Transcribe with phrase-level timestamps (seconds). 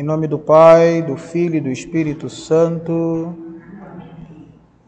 [0.00, 3.36] Em nome do Pai, do Filho e do Espírito Santo,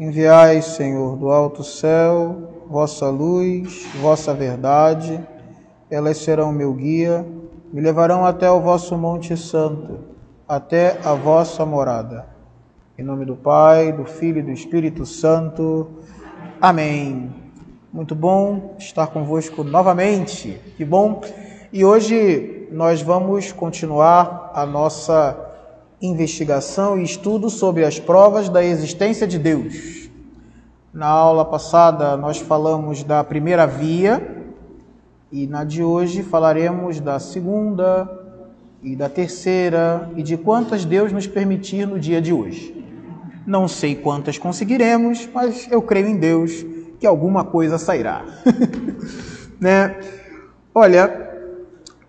[0.00, 5.21] enviai, Senhor, do alto céu, vossa luz, vossa verdade,
[5.90, 7.27] elas serão meu guia,
[7.71, 9.98] me levarão até o vosso Monte Santo,
[10.48, 12.25] até a vossa morada.
[12.96, 15.90] Em nome do Pai, do Filho e do Espírito Santo.
[16.58, 17.31] Amém.
[17.93, 20.58] Muito bom estar convosco novamente.
[20.79, 21.21] Que bom.
[21.72, 25.35] E hoje nós vamos continuar a nossa
[26.03, 30.11] investigação e estudo sobre as provas da existência de Deus.
[30.93, 34.45] Na aula passada nós falamos da primeira via
[35.33, 38.06] e na de hoje falaremos da segunda
[38.83, 42.84] e da terceira e de quantas Deus nos permitir no dia de hoje.
[43.47, 46.67] Não sei quantas conseguiremos, mas eu creio em Deus
[47.00, 48.27] que alguma coisa sairá.
[49.59, 49.97] né?
[50.75, 51.31] Olha,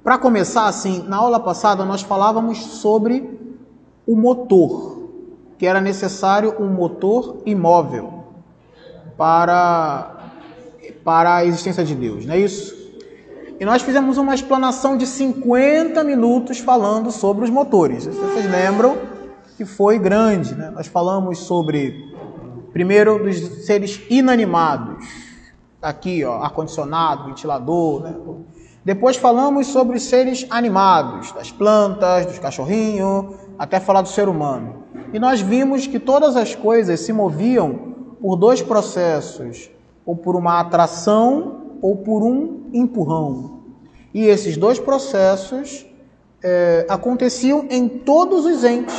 [0.04, 3.40] para começar assim, na aula passada nós falávamos sobre
[4.06, 5.10] o motor,
[5.58, 8.24] que era necessário um motor imóvel
[9.18, 10.10] para
[11.04, 12.74] para a existência de Deus, não é isso?
[13.60, 18.06] E nós fizemos uma explanação de 50 minutos falando sobre os motores.
[18.06, 18.98] Vocês lembram
[19.58, 20.72] que foi grande, né?
[20.74, 22.14] Nós falamos sobre
[22.74, 25.06] Primeiro, dos seres inanimados.
[25.80, 28.02] Aqui, ó, ar-condicionado, ventilador.
[28.02, 28.16] Né?
[28.86, 34.84] Depois falamos sobre os seres animados, das plantas, dos cachorrinhos, até falar do ser humano.
[35.14, 39.70] E nós vimos que todas as coisas se moviam por dois processos,
[40.06, 43.60] ou por uma atração ou por um empurrão.
[44.14, 45.86] E esses dois processos
[46.42, 48.96] é, aconteciam em todos os entes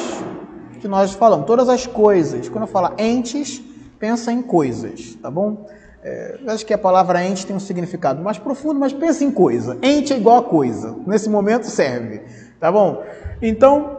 [0.81, 2.49] que nós falamos, todas as coisas.
[2.49, 3.63] Quando eu falo entes,
[3.99, 5.67] pensa em coisas, tá bom?
[6.07, 9.79] É, acho que a palavra ente tem um significado mais profundo, mas pensa em coisa.
[9.83, 10.95] Ente é igual a coisa.
[11.07, 12.21] Nesse momento serve,
[12.61, 13.03] tá bom?
[13.41, 13.97] Então,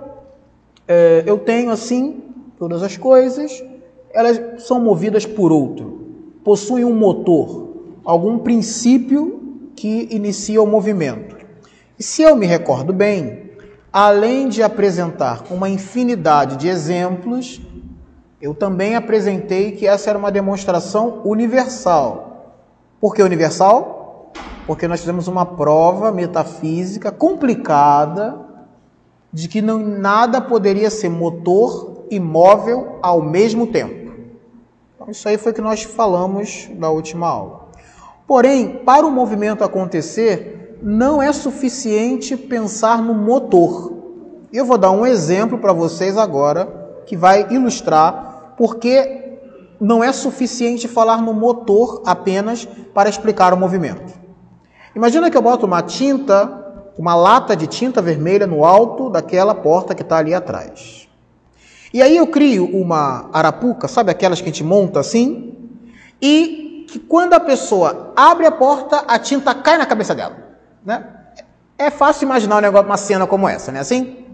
[0.87, 2.21] é, eu tenho assim
[2.59, 3.63] todas as coisas,
[4.13, 6.13] elas são movidas por outro,
[6.43, 7.69] possuem um motor,
[8.05, 11.35] algum princípio que inicia o movimento.
[11.97, 13.49] E se eu me recordo bem,
[13.91, 17.59] além de apresentar uma infinidade de exemplos,
[18.41, 22.53] eu também apresentei que essa era uma demonstração universal.
[22.99, 24.33] Por que universal?
[24.67, 28.39] Porque nós fizemos uma prova metafísica complicada
[29.31, 34.13] de que não, nada poderia ser motor e móvel ao mesmo tempo.
[34.95, 37.69] Então, isso aí foi que nós falamos na última aula.
[38.27, 43.93] Porém, para o movimento acontecer, não é suficiente pensar no motor.
[44.51, 49.25] Eu vou dar um exemplo para vocês agora que vai ilustrar porque
[49.79, 54.13] não é suficiente falar no motor apenas para explicar o movimento.
[54.95, 59.93] Imagina que eu boto uma tinta, uma lata de tinta vermelha no alto daquela porta
[59.93, 61.07] que está ali atrás.
[61.93, 65.53] E aí eu crio uma arapuca, sabe aquelas que a gente monta assim?
[66.21, 70.37] E que quando a pessoa abre a porta, a tinta cai na cabeça dela.
[70.85, 71.05] Né?
[71.77, 73.79] É fácil imaginar um negócio, uma cena como essa, né?
[73.79, 74.25] Assim?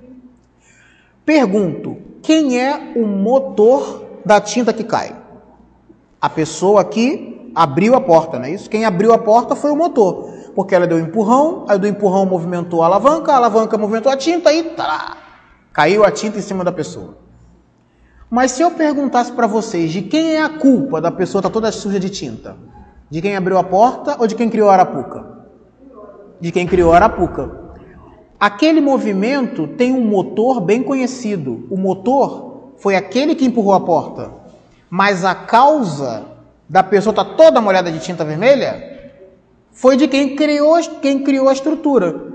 [1.25, 5.15] Pergunto: quem é o motor da tinta que cai?
[6.19, 8.69] A pessoa que abriu a porta, não é isso?
[8.69, 12.25] Quem abriu a porta foi o motor, porque ela deu um empurrão, aí do empurrão
[12.25, 15.17] movimentou a alavanca, a alavanca movimentou a tinta e tá,
[15.73, 17.17] caiu a tinta em cima da pessoa.
[18.29, 21.53] Mas se eu perguntasse para vocês de quem é a culpa da pessoa estar tá
[21.53, 22.55] toda suja de tinta?
[23.09, 25.31] De quem abriu a porta ou de quem criou a arapuca?
[26.41, 27.60] de quem criou a Arapuca.
[28.41, 31.67] Aquele movimento tem um motor bem conhecido.
[31.69, 34.31] O motor foi aquele que empurrou a porta.
[34.89, 36.25] Mas a causa
[36.67, 39.11] da pessoa estar tá toda molhada de tinta vermelha
[39.71, 42.31] foi de quem criou, quem criou a estrutura.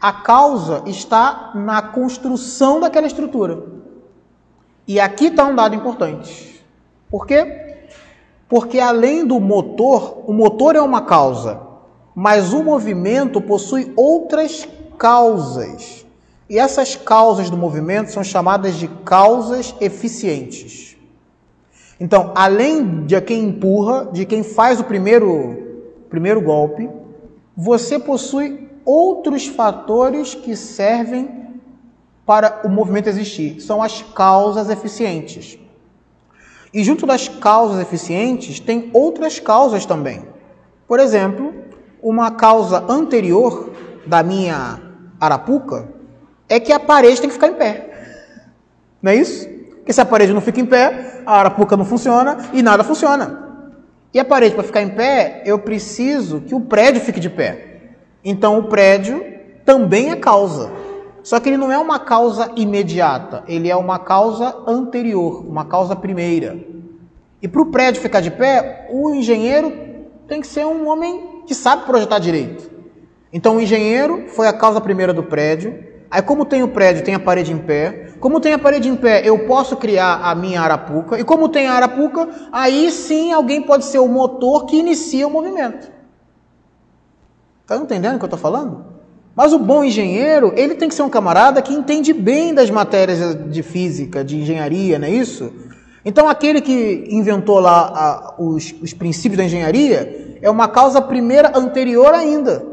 [0.00, 3.60] A causa está na construção daquela estrutura.
[4.86, 6.64] E aqui está um dado importante.
[7.10, 7.88] Por quê?
[8.48, 11.60] Porque além do motor, o motor é uma causa,
[12.14, 14.79] mas o movimento possui outras causas.
[16.46, 20.94] E essas causas do movimento são chamadas de causas eficientes.
[21.98, 26.90] Então, além de quem empurra, de quem faz o primeiro, primeiro golpe,
[27.56, 31.46] você possui outros fatores que servem
[32.26, 33.58] para o movimento existir.
[33.60, 35.58] São as causas eficientes.
[36.74, 40.24] E junto das causas eficientes, tem outras causas também.
[40.86, 41.54] Por exemplo,
[42.02, 43.70] uma causa anterior
[44.06, 44.89] da minha
[45.20, 45.88] arapuca
[46.48, 47.90] é que a parede tem que ficar em pé.
[49.02, 49.48] Não é isso?
[49.76, 53.48] Porque se a parede não fica em pé, a arapuca não funciona e nada funciona.
[54.12, 57.92] E a parede, para ficar em pé, eu preciso que o prédio fique de pé.
[58.24, 59.24] Então o prédio
[59.64, 60.70] também é causa.
[61.22, 65.94] Só que ele não é uma causa imediata, ele é uma causa anterior, uma causa
[65.94, 66.58] primeira.
[67.42, 69.72] E para o prédio ficar de pé, o engenheiro
[70.26, 72.70] tem que ser um homem que sabe projetar direito.
[73.32, 75.90] Então o engenheiro foi a causa primeira do prédio.
[76.10, 78.14] Aí como tem o prédio, tem a parede em pé.
[78.18, 81.18] Como tem a parede em pé, eu posso criar a minha arapuca.
[81.18, 85.30] E como tem a arapuca, aí sim alguém pode ser o motor que inicia o
[85.30, 85.90] movimento.
[87.62, 88.84] Está entendendo o que eu estou falando?
[89.34, 93.36] Mas o bom engenheiro, ele tem que ser um camarada que entende bem das matérias
[93.48, 95.52] de física, de engenharia, não é isso?
[96.04, 101.56] Então aquele que inventou lá a, os, os princípios da engenharia é uma causa primeira
[101.56, 102.69] anterior ainda.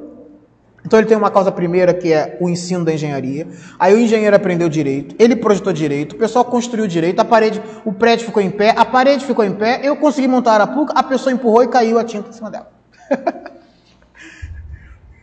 [0.88, 3.46] Então ele tem uma causa primeira que é o ensino da engenharia.
[3.78, 7.92] Aí o engenheiro aprendeu direito, ele projetou direito, o pessoal construiu direito, a parede, o
[7.92, 11.04] prédio ficou em pé, a parede ficou em pé, eu consegui montar a arapuca, a
[11.04, 12.72] pessoa empurrou e caiu a tinta em cima dela.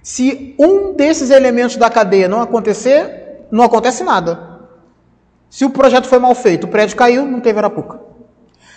[0.03, 4.61] Se um desses elementos da cadeia não acontecer, não acontece nada.
[5.49, 8.01] Se o projeto foi mal feito, o prédio caiu, não teve arapuca.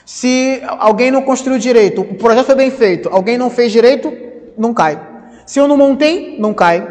[0.05, 4.09] Se alguém não construiu direito, o projeto foi bem feito, alguém não fez direito,
[4.57, 5.16] não cai.
[5.47, 6.85] Se eu não montei, não cai.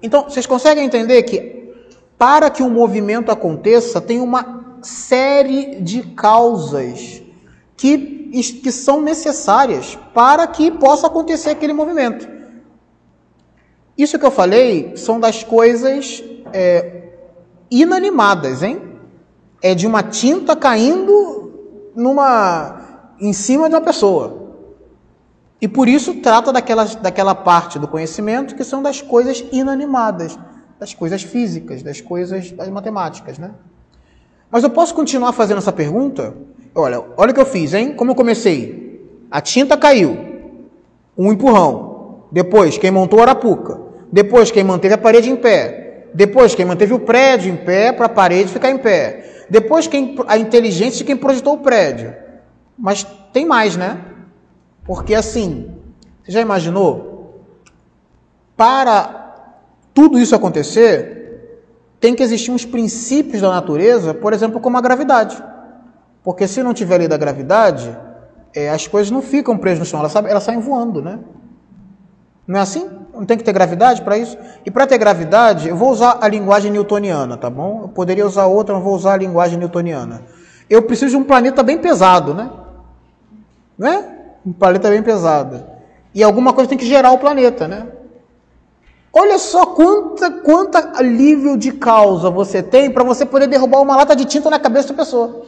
[0.00, 1.74] Então, vocês conseguem entender que
[2.16, 7.20] para que um movimento aconteça, tem uma série de causas
[7.76, 7.98] que,
[8.62, 12.28] que são necessárias para que possa acontecer aquele movimento.
[13.98, 17.08] Isso que eu falei são das coisas é,
[17.68, 18.80] inanimadas, hein?
[19.60, 24.45] É de uma tinta caindo numa em cima de uma pessoa.
[25.60, 30.38] E por isso trata daquela, daquela parte do conhecimento que são das coisas inanimadas,
[30.78, 33.52] das coisas físicas, das coisas das matemáticas, né?
[34.50, 36.34] Mas eu posso continuar fazendo essa pergunta?
[36.74, 37.94] Olha, olha o que eu fiz, hein?
[37.94, 39.02] Como eu comecei?
[39.30, 40.16] A tinta caiu,
[41.16, 42.26] um empurrão.
[42.30, 43.80] Depois, quem montou a arapuca.
[44.12, 46.06] Depois, quem manteve a parede em pé.
[46.14, 49.46] Depois, quem manteve o prédio em pé para a parede ficar em pé.
[49.48, 52.14] Depois, quem, a inteligência de quem projetou o prédio.
[52.78, 53.98] Mas tem mais, né?
[54.86, 55.74] Porque assim,
[56.24, 57.44] você já imaginou?
[58.56, 59.34] Para
[59.92, 61.16] tudo isso acontecer,
[61.98, 65.42] tem que existir uns princípios da natureza, por exemplo, como a gravidade.
[66.22, 67.96] Porque se não tiver lei da gravidade,
[68.54, 71.18] é, as coisas não ficam presas no chão, elas, elas saem voando, né?
[72.46, 72.88] Não é assim?
[73.12, 74.36] Não tem que ter gravidade para isso?
[74.64, 77.82] E para ter gravidade, eu vou usar a linguagem newtoniana, tá bom?
[77.82, 80.22] Eu poderia usar outra, mas vou usar a linguagem newtoniana.
[80.68, 82.50] Eu preciso de um planeta bem pesado, né?
[83.78, 84.15] Não é?
[84.46, 85.64] Um planeta bem pesado.
[86.14, 87.88] E alguma coisa tem que gerar o planeta, né?
[89.12, 94.14] Olha só quanta, quanta alívio de causa você tem para você poder derrubar uma lata
[94.14, 95.42] de tinta na cabeça da pessoa.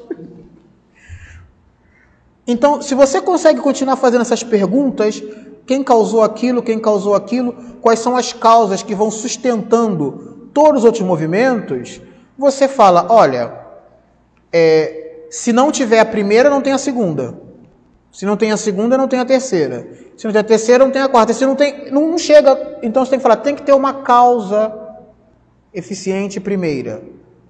[2.47, 5.23] Então, se você consegue continuar fazendo essas perguntas,
[5.67, 7.53] quem causou aquilo, quem causou aquilo,
[7.83, 12.01] quais são as causas que vão sustentando todos os outros movimentos,
[12.39, 13.53] você fala: olha,
[14.51, 17.48] é, se não tiver a primeira, não tem a segunda.
[18.11, 19.87] Se não tem a segunda, não tem a terceira.
[20.17, 21.33] Se não tem a terceira, não tem a quarta.
[21.33, 22.79] Se não tem, não, não chega.
[22.83, 24.75] Então você tem que falar: tem que ter uma causa
[25.73, 27.03] eficiente primeira.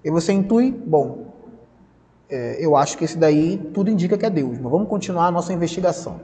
[0.05, 1.26] E você intui, bom,
[2.28, 4.58] é, eu acho que esse daí tudo indica que é Deus.
[4.58, 6.20] Mas vamos continuar a nossa investigação.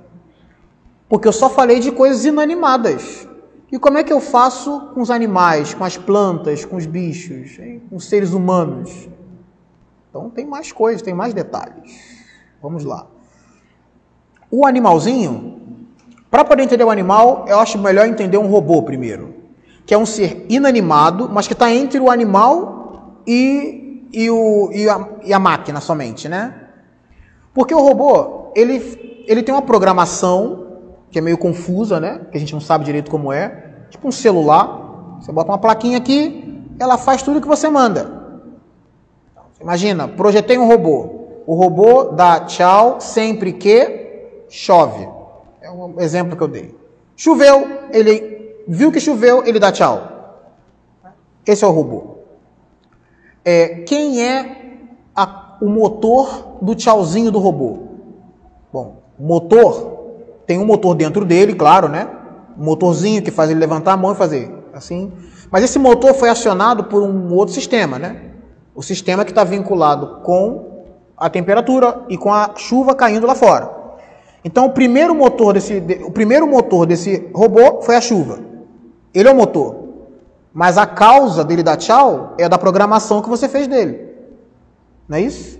[1.09, 3.29] Porque eu só falei de coisas inanimadas.
[3.71, 7.58] E como é que eu faço com os animais, com as plantas, com os bichos,
[7.58, 7.82] hein?
[7.89, 9.08] com os seres humanos?
[10.08, 12.25] Então tem mais coisas, tem mais detalhes.
[12.63, 13.08] Vamos lá.
[14.56, 15.58] O animalzinho,
[16.31, 19.34] para poder entender o animal, eu acho melhor entender um robô primeiro,
[19.84, 24.89] que é um ser inanimado, mas que está entre o animal e, e, o, e,
[24.89, 26.55] a, e a máquina somente, né?
[27.53, 30.67] Porque o robô, ele, ele tem uma programação
[31.11, 32.20] que é meio confusa, né?
[32.31, 33.87] Que a gente não sabe direito como é.
[33.91, 35.19] Tipo um celular.
[35.20, 38.23] Você bota uma plaquinha aqui, ela faz tudo que você manda.
[39.61, 41.43] Imagina, projetei um robô.
[41.44, 44.04] O robô dá tchau sempre que
[44.55, 45.08] chove.
[45.61, 46.79] É um exemplo que eu dei.
[47.17, 50.11] Choveu, ele viu que choveu, ele dá tchau.
[51.44, 52.19] Esse é o robô.
[53.44, 54.77] É, quem é
[55.15, 57.79] a, o motor do tchauzinho do robô?
[58.73, 59.93] Bom, motor
[60.46, 62.08] tem um motor dentro dele, claro, né?
[62.56, 65.13] Um motorzinho que faz ele levantar a mão e fazer assim.
[65.51, 68.31] Mas esse motor foi acionado por um outro sistema, né?
[68.73, 70.84] O sistema que está vinculado com
[71.17, 73.83] a temperatura e com a chuva caindo lá fora.
[74.44, 78.41] Então o primeiro motor desse, o primeiro motor desse robô foi a chuva.
[79.15, 79.84] Ele é o motor.
[80.53, 84.15] Mas a causa dele dar tchau é da programação que você fez dele.
[85.08, 85.58] Não é isso?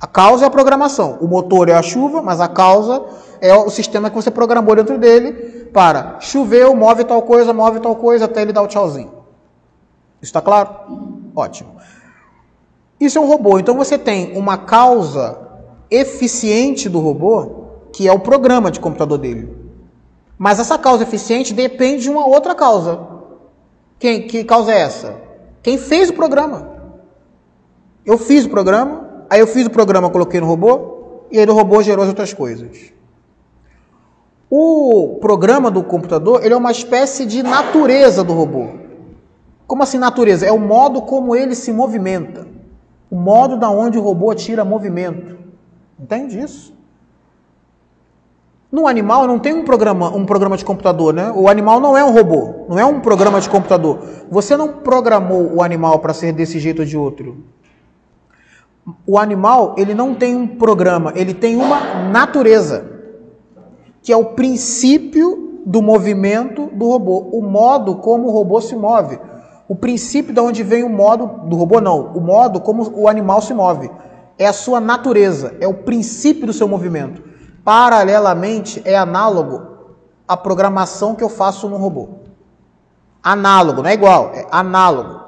[0.00, 1.18] A causa é a programação.
[1.20, 3.02] O motor é a chuva, mas a causa
[3.40, 7.96] é o sistema que você programou dentro dele para choveu, move tal coisa, move tal
[7.96, 9.10] coisa, até ele dar o tchauzinho.
[10.20, 10.70] Isso está claro?
[11.34, 11.76] Ótimo.
[12.98, 13.58] Isso é um robô.
[13.58, 15.38] Então você tem uma causa
[15.90, 17.65] eficiente do robô,
[17.96, 19.56] que é o programa de computador dele.
[20.36, 23.00] Mas essa causa eficiente depende de uma outra causa.
[23.98, 25.18] Quem, que causa é essa?
[25.62, 26.68] Quem fez o programa.
[28.04, 31.54] Eu fiz o programa, aí eu fiz o programa, coloquei no robô, e aí o
[31.54, 32.92] robô gerou as outras coisas.
[34.50, 38.68] O programa do computador ele é uma espécie de natureza do robô.
[39.66, 40.44] Como assim natureza?
[40.44, 42.46] É o modo como ele se movimenta.
[43.10, 45.38] O modo da onde o robô tira movimento.
[45.98, 46.75] Entende isso?
[48.76, 51.32] No animal não tem um programa, um programa de computador, né?
[51.34, 54.00] O animal não é um robô, não é um programa de computador.
[54.30, 57.38] Você não programou o animal para ser desse jeito ou de outro.
[59.06, 62.84] O animal, ele não tem um programa, ele tem uma natureza
[64.02, 69.18] que é o princípio do movimento do robô, o modo como o robô se move.
[69.66, 73.40] O princípio de onde vem o modo do robô, não, o modo como o animal
[73.40, 73.90] se move.
[74.38, 77.35] É a sua natureza, é o princípio do seu movimento.
[77.66, 79.60] Paralelamente, é análogo
[80.28, 82.20] à programação que eu faço no robô.
[83.20, 85.20] Análogo, não é igual, é análogo.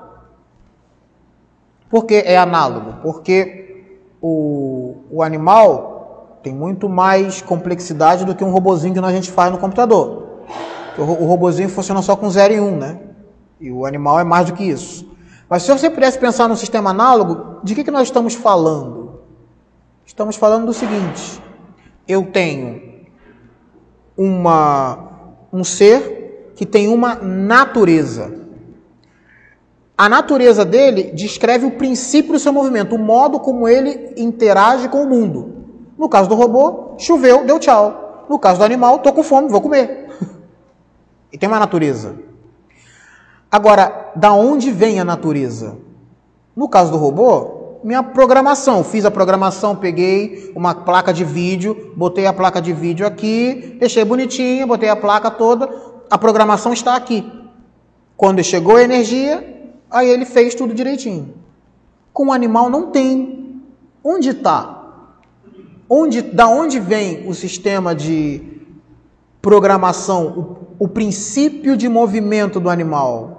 [1.90, 2.94] Por que é análogo?
[3.02, 9.32] Porque o, o animal tem muito mais complexidade do que um robozinho que a gente
[9.32, 10.44] faz no computador.
[10.96, 13.00] O, o robozinho funciona só com 0 e 1, um, né?
[13.58, 15.10] E o animal é mais do que isso.
[15.50, 19.22] Mas se você pudesse pensar num sistema análogo, de que, que nós estamos falando?
[20.06, 21.47] Estamos falando do seguinte:
[22.08, 22.80] eu tenho
[24.16, 28.34] uma, um ser que tem uma natureza.
[29.96, 35.02] A natureza dele descreve o princípio do seu movimento, o modo como ele interage com
[35.02, 35.66] o mundo.
[35.98, 38.26] No caso do robô, choveu, deu tchau.
[38.28, 40.08] No caso do animal, tô com fome, vou comer.
[41.32, 42.16] e tem uma natureza.
[43.50, 45.76] Agora, da onde vem a natureza?
[46.54, 48.82] No caso do robô, minha programação.
[48.82, 54.04] Fiz a programação, peguei uma placa de vídeo, botei a placa de vídeo aqui, deixei
[54.04, 55.68] bonitinha, botei a placa toda.
[56.10, 57.24] A programação está aqui.
[58.16, 61.34] Quando chegou a energia, aí ele fez tudo direitinho.
[62.12, 63.62] Com o animal não tem.
[64.02, 64.76] Onde está?
[65.88, 68.42] Onde, da onde vem o sistema de
[69.40, 73.37] programação, o, o princípio de movimento do animal?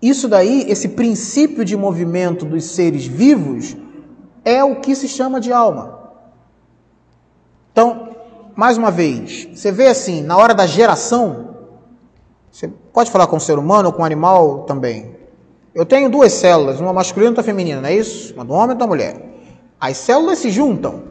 [0.00, 3.76] Isso daí, esse princípio de movimento dos seres vivos,
[4.44, 5.98] é o que se chama de alma.
[7.72, 8.10] Então,
[8.54, 11.56] mais uma vez, você vê assim, na hora da geração,
[12.50, 15.16] você pode falar com o ser humano ou com o animal também.
[15.74, 18.32] Eu tenho duas células, uma masculina e outra feminina, não é isso?
[18.32, 19.36] Uma do homem e outra da mulher.
[19.78, 21.02] As células se juntam.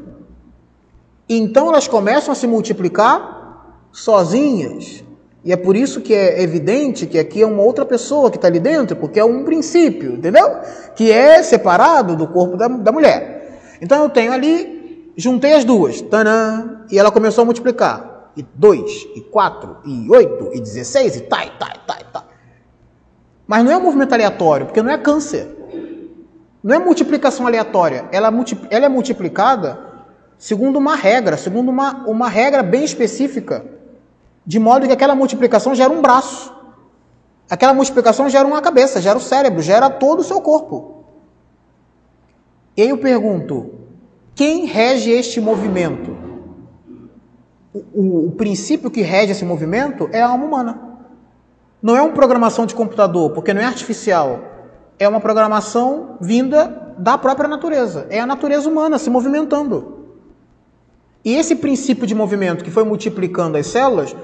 [1.29, 5.03] Então elas começam a se multiplicar sozinhas.
[5.45, 8.47] E é por isso que é evidente que aqui é uma outra pessoa que está
[8.47, 10.57] ali dentro, porque é um princípio, entendeu?
[10.95, 13.59] Que é separado do corpo da, da mulher.
[13.79, 18.31] Então eu tenho ali, juntei as duas, tanã, e ela começou a multiplicar.
[18.35, 22.23] E dois, e quatro, e oito, e dezesseis, e e tá, e tá.
[23.47, 25.47] Mas não é um movimento aleatório, porque não é câncer.
[26.63, 28.33] Não é multiplicação aleatória, ela,
[28.71, 29.77] ela é multiplicada
[30.39, 33.63] segundo uma regra, segundo uma, uma regra bem específica,
[34.45, 36.53] de modo que aquela multiplicação gera um braço.
[37.49, 41.05] Aquela multiplicação gera uma cabeça, gera o cérebro, gera todo o seu corpo.
[42.75, 43.71] E eu pergunto:
[44.33, 46.15] quem rege este movimento?
[47.73, 50.79] O, o, o, princípio que rege esse movimento é a alma humana.
[51.81, 54.55] Não é uma programação de computador, porque não é artificial
[54.97, 58.07] é uma programação vinda da própria natureza.
[58.09, 59.94] É a natureza humana se movimentando.
[61.25, 64.15] E esse princípio de movimento que foi multiplicando as células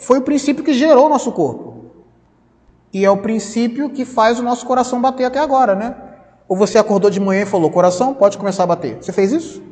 [0.00, 1.92] foi o princípio que gerou o nosso corpo.
[2.90, 5.94] E é o princípio que faz o nosso coração bater até agora, né?
[6.48, 8.96] Ou você acordou de manhã e falou, coração, pode começar a bater.
[8.98, 9.62] Você fez isso?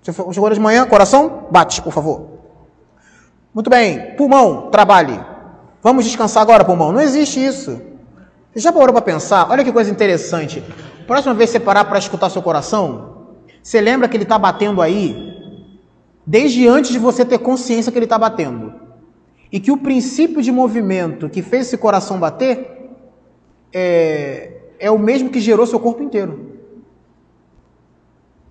[0.00, 2.28] Você chegou de manhã, coração, bate, por favor.
[3.52, 5.20] Muito bem, pulmão, trabalhe.
[5.82, 6.90] Vamos descansar agora, pulmão.
[6.90, 7.82] Não existe isso.
[8.54, 9.50] Você já parou para pensar?
[9.50, 10.64] Olha que coisa interessante.
[11.06, 13.26] Próxima vez que você parar para escutar seu coração,
[13.62, 15.29] você lembra que ele está batendo aí
[16.26, 18.74] desde antes de você ter consciência que ele está batendo.
[19.52, 22.90] E que o princípio de movimento que fez esse coração bater
[23.72, 26.50] é, é o mesmo que gerou seu corpo inteiro.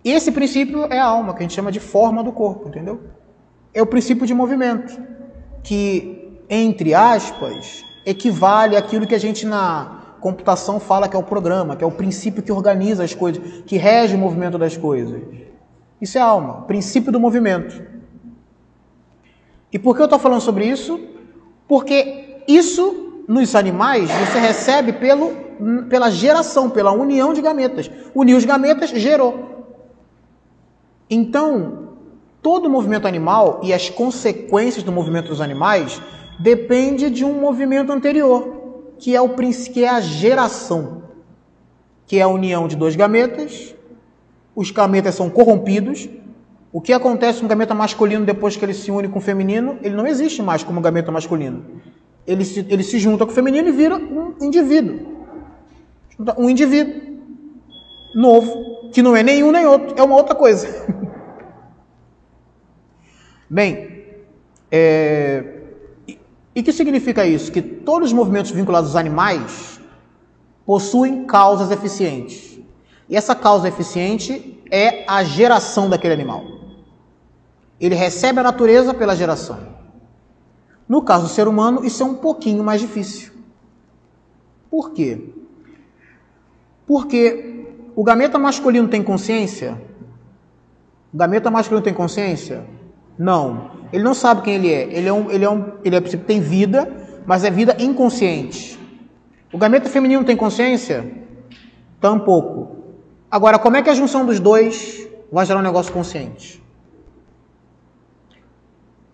[0.03, 3.01] E esse princípio é a alma, que a gente chama de forma do corpo, entendeu?
[3.73, 4.99] É o princípio de movimento,
[5.61, 11.75] que, entre aspas, equivale àquilo que a gente na computação fala que é o programa,
[11.75, 15.21] que é o princípio que organiza as coisas, que rege o movimento das coisas.
[16.01, 17.81] Isso é alma, princípio do movimento.
[19.71, 20.99] E por que eu estou falando sobre isso?
[21.67, 25.31] Porque isso nos animais você recebe pelo,
[25.87, 27.91] pela geração, pela união de gametas.
[28.15, 29.67] Uniu os gametas, gerou.
[31.09, 31.89] Então,
[32.41, 36.01] todo movimento animal e as consequências do movimento dos animais
[36.39, 41.03] depende de um movimento anterior, que é o que é a geração,
[42.07, 43.75] que é a união de dois gametas.
[44.59, 46.09] Os gametas são corrompidos.
[46.69, 49.79] O que acontece com o gameta masculino depois que ele se une com o feminino?
[49.81, 51.63] Ele não existe mais como gameta masculino.
[52.27, 54.99] Ele se, ele se junta com o feminino e vira um indivíduo.
[56.37, 56.93] Um indivíduo
[58.13, 60.67] novo, que não é nenhum nem outro, é uma outra coisa.
[63.49, 64.03] Bem,
[64.69, 65.61] é,
[66.53, 67.49] e que significa isso?
[67.49, 69.79] Que todos os movimentos vinculados aos animais
[70.65, 72.48] possuem causas eficientes.
[73.09, 76.43] E essa causa eficiente é a geração daquele animal.
[77.79, 79.57] Ele recebe a natureza pela geração.
[80.87, 83.31] No caso do ser humano, isso é um pouquinho mais difícil.
[84.69, 85.33] Por quê?
[86.85, 89.81] Porque o gameta masculino tem consciência?
[91.11, 92.65] O gameta masculino tem consciência?
[93.17, 93.71] Não.
[93.91, 94.83] Ele não sabe quem ele é.
[94.91, 96.91] Ele é um, ele é um, ele é, tem vida,
[97.25, 98.79] mas é vida inconsciente.
[99.51, 101.11] O gameta feminino tem consciência?
[101.99, 102.78] Tampouco.
[103.31, 106.63] Agora, como é que a junção dos dois vai gerar um negócio consciente?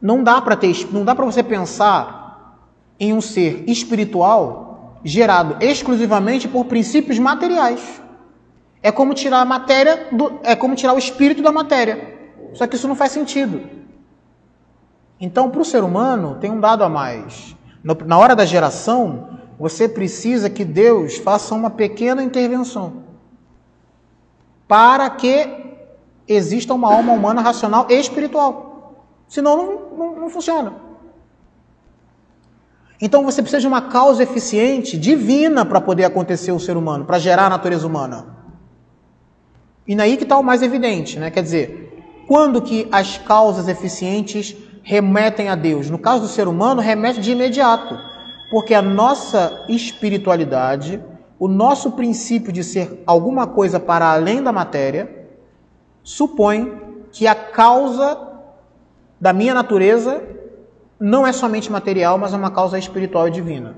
[0.01, 2.61] Não dá para ter, não dá para você pensar
[2.97, 8.01] em um ser espiritual gerado exclusivamente por princípios materiais.
[8.81, 12.15] É como tirar a matéria do, é como tirar o espírito da matéria.
[12.53, 13.61] Só que isso não faz sentido.
[15.19, 17.55] Então, para o ser humano, tem um dado a mais.
[17.83, 23.05] Na hora da geração, você precisa que Deus faça uma pequena intervenção
[24.67, 25.47] para que
[26.27, 29.05] exista uma alma humana racional e espiritual.
[29.27, 30.73] Senão, não, não, não funciona.
[33.01, 37.19] Então, você precisa de uma causa eficiente, divina, para poder acontecer o ser humano, para
[37.19, 38.35] gerar a natureza humana.
[39.87, 41.29] E naí que está o mais evidente, né?
[41.29, 45.89] Quer dizer, quando que as causas eficientes remetem a Deus.
[45.89, 47.97] No caso do ser humano, remete de imediato,
[48.51, 51.01] porque a nossa espiritualidade,
[51.37, 55.27] o nosso princípio de ser alguma coisa para além da matéria,
[56.01, 58.41] supõe que a causa
[59.19, 60.23] da minha natureza
[60.99, 63.77] não é somente material, mas é uma causa espiritual e divina.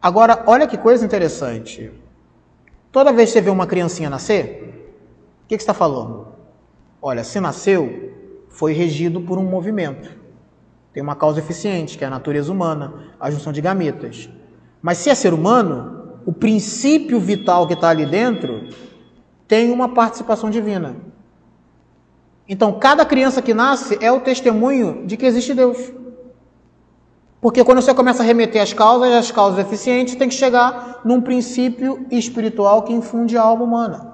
[0.00, 1.92] Agora, olha que coisa interessante.
[2.90, 4.90] Toda vez que você vê uma criancinha nascer,
[5.44, 6.28] o que, que você está falando?
[7.00, 8.12] Olha, se nasceu,
[8.48, 10.21] foi regido por um movimento.
[10.92, 14.28] Tem uma causa eficiente, que é a natureza humana, a junção de gametas.
[14.80, 18.68] Mas se é ser humano, o princípio vital que está ali dentro
[19.48, 20.96] tem uma participação divina.
[22.48, 25.92] Então, cada criança que nasce é o testemunho de que existe Deus.
[27.40, 31.20] Porque quando você começa a remeter as causas, as causas eficientes, tem que chegar num
[31.20, 34.12] princípio espiritual que infunde a alma humana.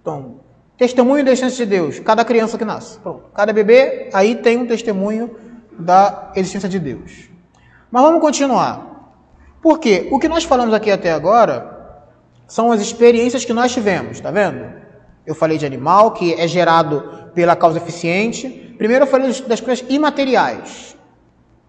[0.00, 0.36] Então,
[0.76, 2.98] Testemunho da existência de Deus, cada criança que nasce.
[2.98, 3.24] Pronto.
[3.34, 5.36] Cada bebê aí tem um testemunho
[5.78, 7.30] da existência de Deus.
[7.90, 8.94] Mas vamos continuar.
[9.62, 10.08] Por quê?
[10.10, 12.02] O que nós falamos aqui até agora
[12.46, 14.64] são as experiências que nós tivemos, tá vendo?
[15.24, 18.74] Eu falei de animal, que é gerado pela causa eficiente.
[18.76, 20.96] Primeiro eu falei das coisas imateriais.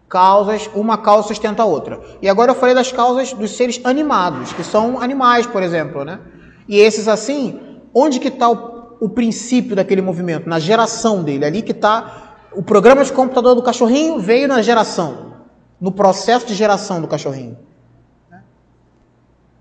[0.10, 2.02] Causas, uma causa sustenta a outra.
[2.22, 6.20] E agora eu falei das causas dos seres animados, que são animais, por exemplo, né?
[6.68, 8.75] E esses assim, onde que está o
[9.06, 11.46] o princípio daquele movimento, na geração dele.
[11.46, 15.34] Ali que está o programa de computador do cachorrinho veio na geração,
[15.80, 17.56] no processo de geração do cachorrinho.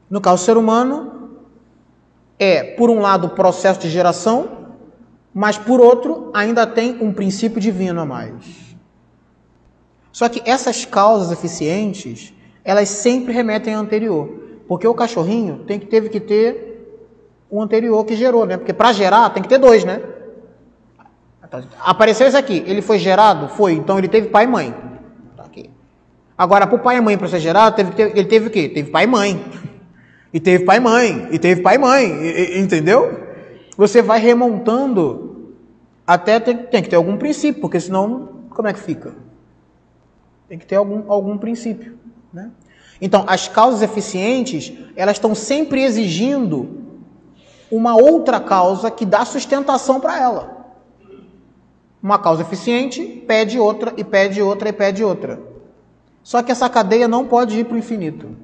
[0.09, 1.41] No caso, o ser humano
[2.39, 4.49] é, por um lado, o processo de geração,
[5.35, 8.75] mas por outro, ainda tem um princípio divino a mais.
[10.11, 12.33] Só que essas causas eficientes,
[12.65, 14.41] elas sempre remetem ao anterior.
[14.67, 16.74] Porque o cachorrinho tem que, teve que ter
[17.51, 18.57] o anterior que gerou, né?
[18.57, 20.01] Porque para gerar tem que ter dois, né?
[21.81, 23.49] Apareceu esse aqui, ele foi gerado?
[23.49, 24.75] Foi, então ele teve pai e mãe.
[25.37, 25.45] Tá.
[26.37, 28.69] Agora, para o pai e mãe para ser gerado, teve ele teve o quê?
[28.69, 29.45] Teve pai e mãe.
[30.33, 31.29] E teve pai e mãe.
[31.31, 32.05] E teve pai e mãe.
[32.05, 33.21] E, e, entendeu?
[33.77, 35.55] Você vai remontando
[36.07, 39.15] até tem, tem que ter algum princípio, porque senão, como é que fica?
[40.49, 41.97] Tem que ter algum, algum princípio.
[42.33, 42.51] Né?
[43.01, 46.84] Então, as causas eficientes, elas estão sempre exigindo
[47.77, 50.67] uma outra causa que dá sustentação para ela.
[52.03, 55.41] Uma causa eficiente pede outra, e pede outra, e pede outra.
[56.23, 58.37] Só que essa cadeia não pode ir para o infinito.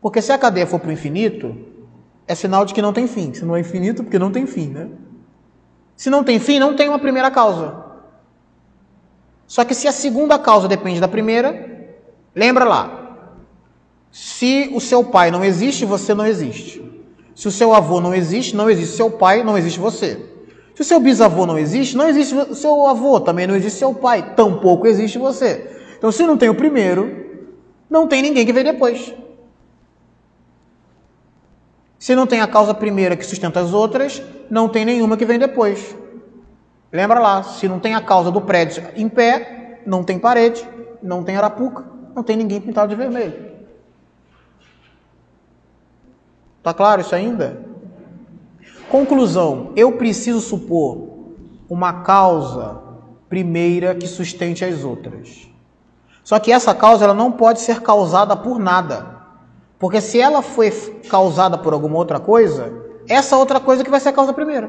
[0.00, 1.56] Porque se a cadeia for para o infinito,
[2.28, 3.34] é sinal de que não tem fim.
[3.34, 4.88] Se não é infinito, porque não tem fim, né?
[5.96, 7.84] Se não tem fim, não tem uma primeira causa.
[9.46, 11.88] Só que se a segunda causa depende da primeira,
[12.34, 13.06] lembra lá.
[14.12, 16.85] Se o seu pai não existe, você não existe.
[17.36, 20.18] Se o seu avô não existe, não existe seu pai, não existe você.
[20.74, 23.92] Se o seu bisavô não existe, não existe o seu avô, também não existe seu
[23.92, 25.70] pai, tampouco existe você.
[25.98, 27.26] Então, se não tem o primeiro,
[27.90, 29.14] não tem ninguém que vem depois.
[31.98, 35.38] Se não tem a causa primeira que sustenta as outras, não tem nenhuma que vem
[35.38, 35.94] depois.
[36.90, 40.66] Lembra lá, se não tem a causa do prédio em pé, não tem parede,
[41.02, 43.45] não tem arapuca, não tem ninguém pintado de vermelho.
[46.66, 47.64] Tá claro isso ainda?
[48.90, 51.28] Conclusão: eu preciso supor
[51.70, 52.82] uma causa
[53.28, 55.48] primeira que sustente as outras.
[56.24, 59.14] Só que essa causa ela não pode ser causada por nada.
[59.78, 60.72] Porque se ela foi
[61.08, 62.72] causada por alguma outra coisa,
[63.08, 64.68] essa outra coisa que vai ser a causa primeira.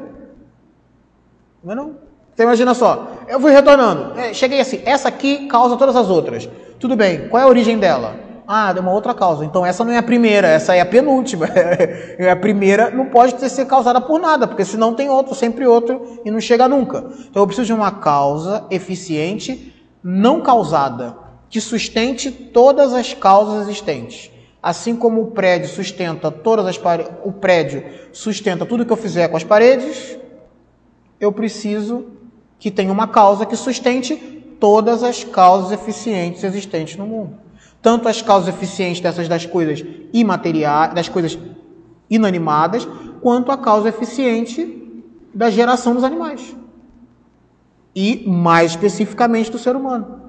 [1.64, 1.96] Não é não?
[2.32, 6.48] Você imagina só, eu fui retornando, é, cheguei assim, essa aqui causa todas as outras.
[6.78, 8.27] Tudo bem, qual é a origem dela?
[8.50, 9.44] Ah, de uma outra causa.
[9.44, 11.46] Então essa não é a primeira, essa é a penúltima.
[12.32, 16.22] a primeira não pode ter ser causada por nada, porque senão tem outro, sempre outro,
[16.24, 17.04] e não chega nunca.
[17.28, 21.14] Então eu preciso de uma causa eficiente, não causada,
[21.50, 24.30] que sustente todas as causas existentes.
[24.62, 27.84] Assim como o prédio sustenta todas as paredes, o prédio
[28.14, 30.18] sustenta tudo que eu fizer com as paredes,
[31.20, 32.06] eu preciso
[32.58, 34.16] que tenha uma causa que sustente
[34.58, 37.47] todas as causas eficientes existentes no mundo.
[37.80, 41.38] Tanto as causas eficientes dessas das coisas imateriais, das coisas
[42.10, 42.86] inanimadas,
[43.20, 46.56] quanto a causa eficiente da geração dos animais.
[47.94, 50.22] E mais especificamente do ser humano.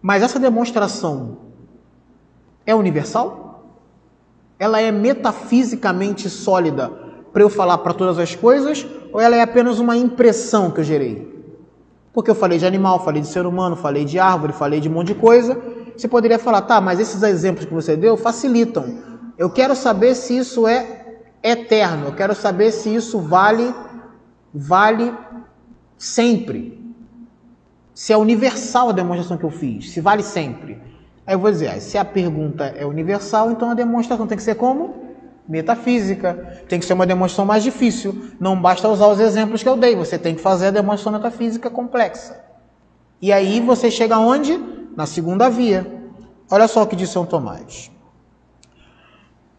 [0.00, 1.38] Mas essa demonstração
[2.64, 3.64] é universal?
[4.58, 6.88] Ela é metafisicamente sólida
[7.32, 10.84] para eu falar para todas as coisas ou ela é apenas uma impressão que eu
[10.84, 11.35] gerei?
[12.16, 14.92] Porque eu falei de animal, falei de ser humano, falei de árvore, falei de um
[14.92, 15.60] monte de coisa.
[15.94, 18.86] Você poderia falar, tá, mas esses exemplos que você deu facilitam.
[19.36, 23.70] Eu quero saber se isso é eterno, eu quero saber se isso vale
[24.54, 25.12] vale
[25.98, 26.82] sempre.
[27.92, 30.80] Se é universal a demonstração que eu fiz, se vale sempre.
[31.26, 34.54] Aí eu vou dizer, se a pergunta é universal, então a demonstração tem que ser
[34.54, 35.15] como?
[35.48, 36.64] Metafísica.
[36.68, 38.30] Tem que ser uma demonstração mais difícil.
[38.40, 41.70] Não basta usar os exemplos que eu dei, você tem que fazer a demonstração metafísica
[41.70, 42.44] complexa.
[43.20, 44.58] E aí você chega onde?
[44.96, 45.86] Na segunda via.
[46.50, 47.90] Olha só o que diz São Tomás.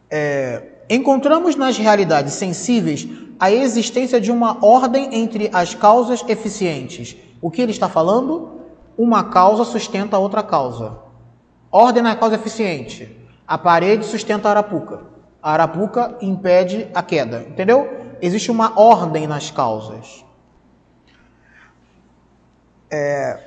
[0.09, 3.07] É, encontramos nas realidades sensíveis
[3.39, 7.15] a existência de uma ordem entre as causas eficientes.
[7.41, 8.61] O que ele está falando?
[8.97, 10.97] Uma causa sustenta a outra causa.
[11.71, 13.15] Ordem na causa eficiente.
[13.47, 15.16] A parede sustenta a arapuca.
[15.41, 17.87] A arapuca impede a queda, entendeu?
[18.21, 20.25] Existe uma ordem nas causas.
[22.89, 23.39] É,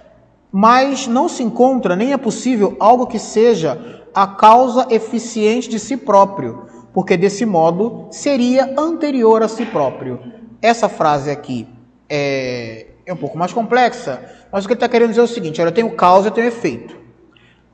[0.52, 5.96] mas não se encontra, nem é possível, algo que seja a causa eficiente de si
[5.96, 10.20] próprio, porque desse modo seria anterior a si próprio.
[10.60, 11.68] Essa frase aqui
[12.08, 14.22] é, é um pouco mais complexa,
[14.52, 16.32] mas o que ele está querendo dizer é o seguinte: olha, eu tenho causa e
[16.32, 16.98] tenho efeito.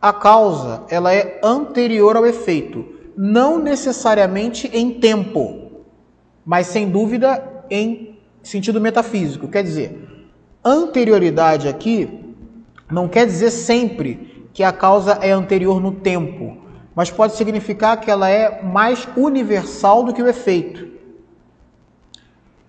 [0.01, 5.85] A causa ela é anterior ao efeito não necessariamente em tempo,
[6.45, 9.49] mas sem dúvida em sentido metafísico.
[9.49, 10.29] Quer dizer,
[10.63, 12.35] anterioridade aqui
[12.91, 16.59] não quer dizer sempre que a causa é anterior no tempo,
[16.95, 20.87] mas pode significar que ela é mais universal do que o efeito.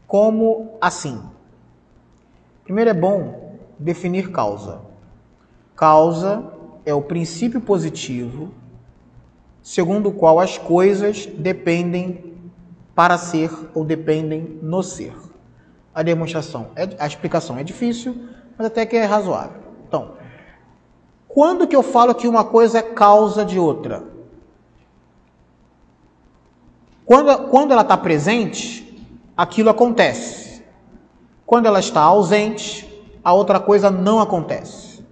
[0.08, 1.22] Como assim?
[2.64, 4.82] Primeiro é bom definir causa.
[5.76, 6.44] Causa
[6.86, 8.52] é o princípio positivo
[9.68, 12.34] segundo o qual as coisas dependem
[12.96, 15.14] para ser ou dependem no ser.
[15.94, 18.16] A demonstração, é, a explicação é difícil,
[18.58, 19.60] mas até que é razoável.
[19.86, 20.14] Então,
[21.28, 24.06] quando que eu falo que uma coisa é causa de outra?
[27.06, 30.64] Quando, quando ela está presente, aquilo acontece.
[31.46, 32.88] Quando ela está ausente,
[33.22, 35.06] a outra coisa não acontece.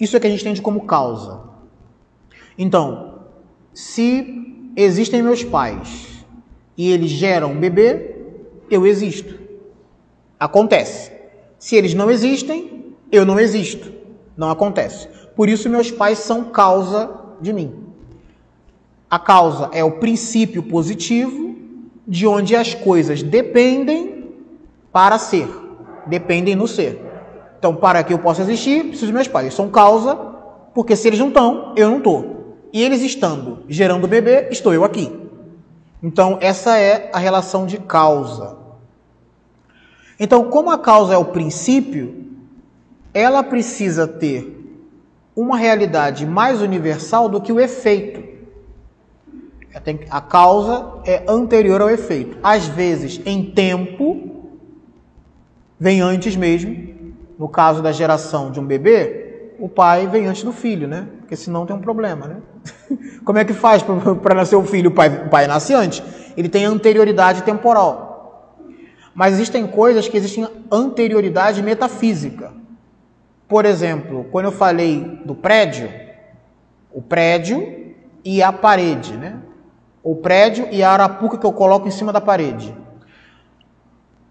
[0.00, 1.42] Isso é que a gente entende como causa.
[2.58, 3.09] Então,
[3.72, 6.24] se existem meus pais
[6.76, 8.16] e eles geram um bebê,
[8.70, 9.38] eu existo.
[10.38, 11.12] Acontece.
[11.58, 13.92] Se eles não existem, eu não existo.
[14.36, 15.08] Não acontece.
[15.36, 17.74] Por isso, meus pais são causa de mim.
[19.10, 21.56] A causa é o princípio positivo
[22.06, 24.30] de onde as coisas dependem
[24.92, 25.48] para ser,
[26.06, 27.00] dependem no ser.
[27.58, 29.46] Então, para que eu possa existir, preciso de meus pais.
[29.46, 30.16] Eles são causa,
[30.74, 32.39] porque se eles não estão, eu não estou.
[32.72, 35.10] E eles estando gerando o bebê, estou eu aqui.
[36.02, 38.56] Então, essa é a relação de causa.
[40.18, 42.26] Então, como a causa é o princípio,
[43.12, 44.56] ela precisa ter
[45.34, 48.22] uma realidade mais universal do que o efeito.
[50.10, 52.36] A causa é anterior ao efeito.
[52.42, 54.48] Às vezes, em tempo,
[55.78, 56.88] vem antes mesmo.
[57.38, 59.29] No caso da geração de um bebê,
[59.60, 61.06] o pai vem antes do filho, né?
[61.20, 62.36] Porque senão tem um problema, né?
[63.24, 64.88] Como é que faz para nascer o filho?
[64.88, 66.02] O pai, o pai nasce antes.
[66.34, 68.56] Ele tem anterioridade temporal.
[69.14, 72.52] Mas existem coisas que existem anterioridade metafísica.
[73.46, 75.90] Por exemplo, quando eu falei do prédio,
[76.90, 77.94] o prédio
[78.24, 79.36] e a parede, né?
[80.02, 82.74] O prédio e a arapuca que eu coloco em cima da parede.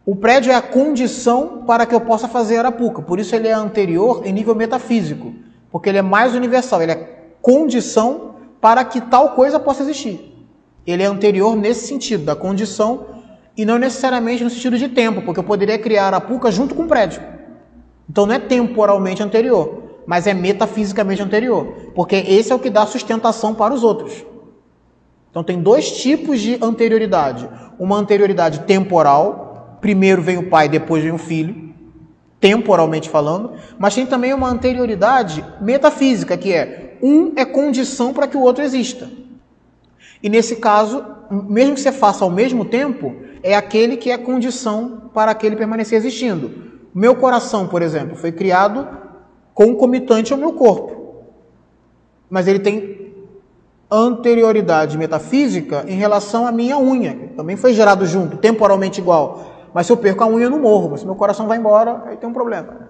[0.06, 3.54] O prédio é a condição para que eu possa fazer arapuca, por isso ele é
[3.54, 5.34] anterior em nível metafísico,
[5.72, 10.36] porque ele é mais universal, ele é condição para que tal coisa possa existir.
[10.86, 13.06] Ele é anterior nesse sentido, da condição,
[13.56, 16.88] e não necessariamente no sentido de tempo, porque eu poderia criar arapuca junto com o
[16.88, 17.22] prédio.
[18.10, 22.86] Então não é temporalmente anterior, mas é metafisicamente anterior, porque esse é o que dá
[22.86, 24.26] sustentação para os outros.
[25.30, 29.49] Então tem dois tipos de anterioridade: uma anterioridade temporal,
[29.82, 31.74] primeiro vem o pai, depois vem o filho,
[32.40, 38.38] temporalmente falando, mas tem também uma anterioridade metafísica, que é um é condição para que
[38.38, 39.10] o outro exista.
[40.22, 45.10] E nesse caso, mesmo que você faça ao mesmo tempo, é aquele que é condição
[45.14, 46.70] para aquele permanecer existindo.
[46.94, 48.88] Meu coração, por exemplo, foi criado
[49.54, 51.24] concomitante ao meu corpo.
[52.30, 53.14] Mas ele tem
[53.90, 59.59] anterioridade metafísica em relação à minha unha, que também foi gerado junto, temporalmente igual.
[59.74, 60.90] Mas se eu perco a unha, eu não morro.
[60.92, 62.88] Mas se meu coração vai embora, aí tem um problema.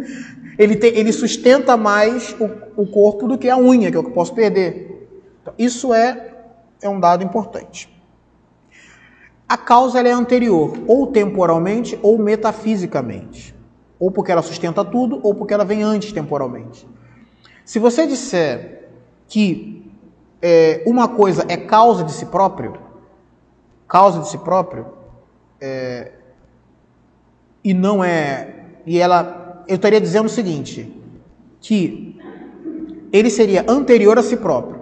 [0.58, 4.10] ele, tem, ele sustenta mais o, o, corpo do que a unha, que é eu
[4.10, 5.08] posso perder.
[5.42, 6.34] Então, isso é,
[6.80, 7.88] é um dado importante.
[9.48, 13.54] A causa é anterior, ou temporalmente ou metafisicamente.
[13.98, 16.86] Ou porque ela sustenta tudo, ou porque ela vem antes temporalmente.
[17.64, 18.88] Se você disser
[19.26, 19.92] que
[20.40, 22.74] é, uma coisa é causa de si próprio,
[23.86, 24.86] causa de si próprio,
[25.60, 26.12] é,
[27.62, 28.54] e não é.
[28.86, 29.64] E ela.
[29.68, 30.92] Eu estaria dizendo o seguinte:
[31.60, 32.16] que
[33.12, 34.80] ele seria anterior a si próprio.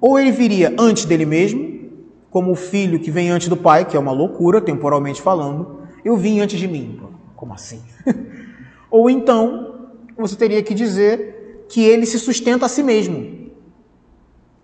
[0.00, 1.90] Ou ele viria antes dele mesmo,
[2.30, 6.16] como o filho que vem antes do pai, que é uma loucura, temporalmente falando, eu
[6.16, 7.00] vim antes de mim.
[7.34, 7.82] Como assim?
[8.90, 13.50] Ou então, você teria que dizer que ele se sustenta a si mesmo.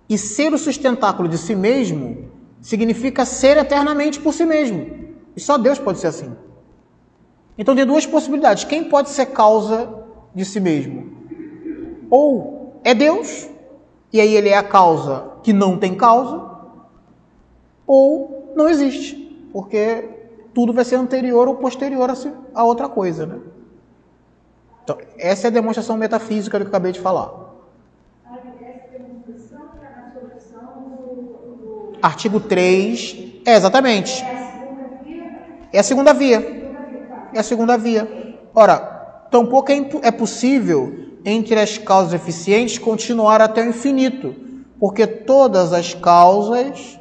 [0.09, 4.91] E ser o sustentáculo de si mesmo significa ser eternamente por si mesmo.
[5.35, 6.33] E só Deus pode ser assim.
[7.57, 8.65] Então tem duas possibilidades.
[8.65, 11.13] Quem pode ser causa de si mesmo?
[12.11, 13.49] Ou é Deus,
[14.13, 16.51] e aí ele é a causa que não tem causa,
[17.87, 20.09] ou não existe, porque
[20.55, 22.11] tudo vai ser anterior ou posterior
[22.55, 23.27] a outra coisa.
[23.27, 23.39] Né?
[24.85, 27.41] Então, essa é a demonstração metafísica do que eu acabei de falar.
[32.03, 34.25] Artigo 3, é exatamente.
[35.73, 36.62] É a segunda via.
[37.35, 38.37] É a segunda via.
[38.55, 38.79] Ora,
[39.31, 40.93] tampouco é, é possível,
[41.25, 44.35] entre as causas eficientes, continuar até o infinito,
[44.79, 46.99] porque todas as causas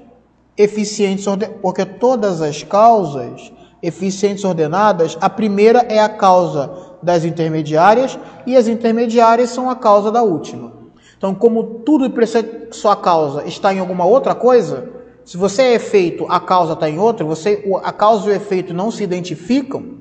[0.58, 1.26] eficientes,
[1.62, 8.68] porque todas as causas eficientes ordenadas, a primeira é a causa das intermediárias e as
[8.68, 10.72] intermediárias são a causa da última.
[11.18, 14.90] Então, como tudo precisa sua causa está em alguma outra coisa,
[15.26, 18.74] se você é efeito, a causa está em outra, você, a causa e o efeito
[18.74, 20.01] não se identificam,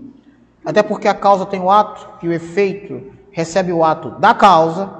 [0.64, 4.90] até porque a causa tem o ato e o efeito recebe o ato da causa.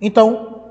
[0.00, 0.62] Então,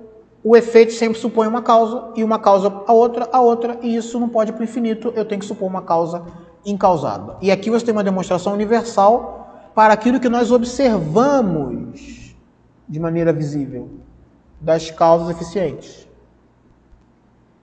[0.44, 4.20] o efeito sempre supõe uma causa, e uma causa a outra, a outra, e isso
[4.20, 6.26] não pode ir para o infinito, eu tenho que supor uma causa
[6.66, 7.38] incausada.
[7.42, 12.36] E aqui você tem uma demonstração universal para aquilo que nós observamos
[12.88, 13.90] de maneira visível
[14.60, 16.08] das causas eficientes.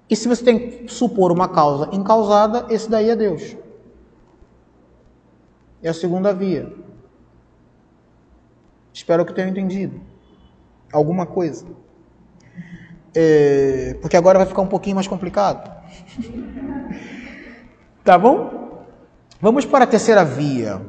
[0.08, 3.56] E se você tem que supor uma causa incausada, esse daí é Deus.
[5.84, 6.72] É a segunda via.
[8.90, 10.00] Espero que tenham entendido.
[10.90, 11.66] Alguma coisa.
[13.14, 15.70] É, porque agora vai ficar um pouquinho mais complicado.
[18.02, 18.82] tá bom?
[19.38, 20.80] Vamos para a terceira via.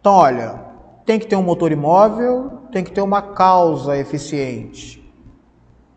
[0.00, 0.60] Então, olha,
[1.04, 5.04] tem que ter um motor imóvel, tem que ter uma causa eficiente.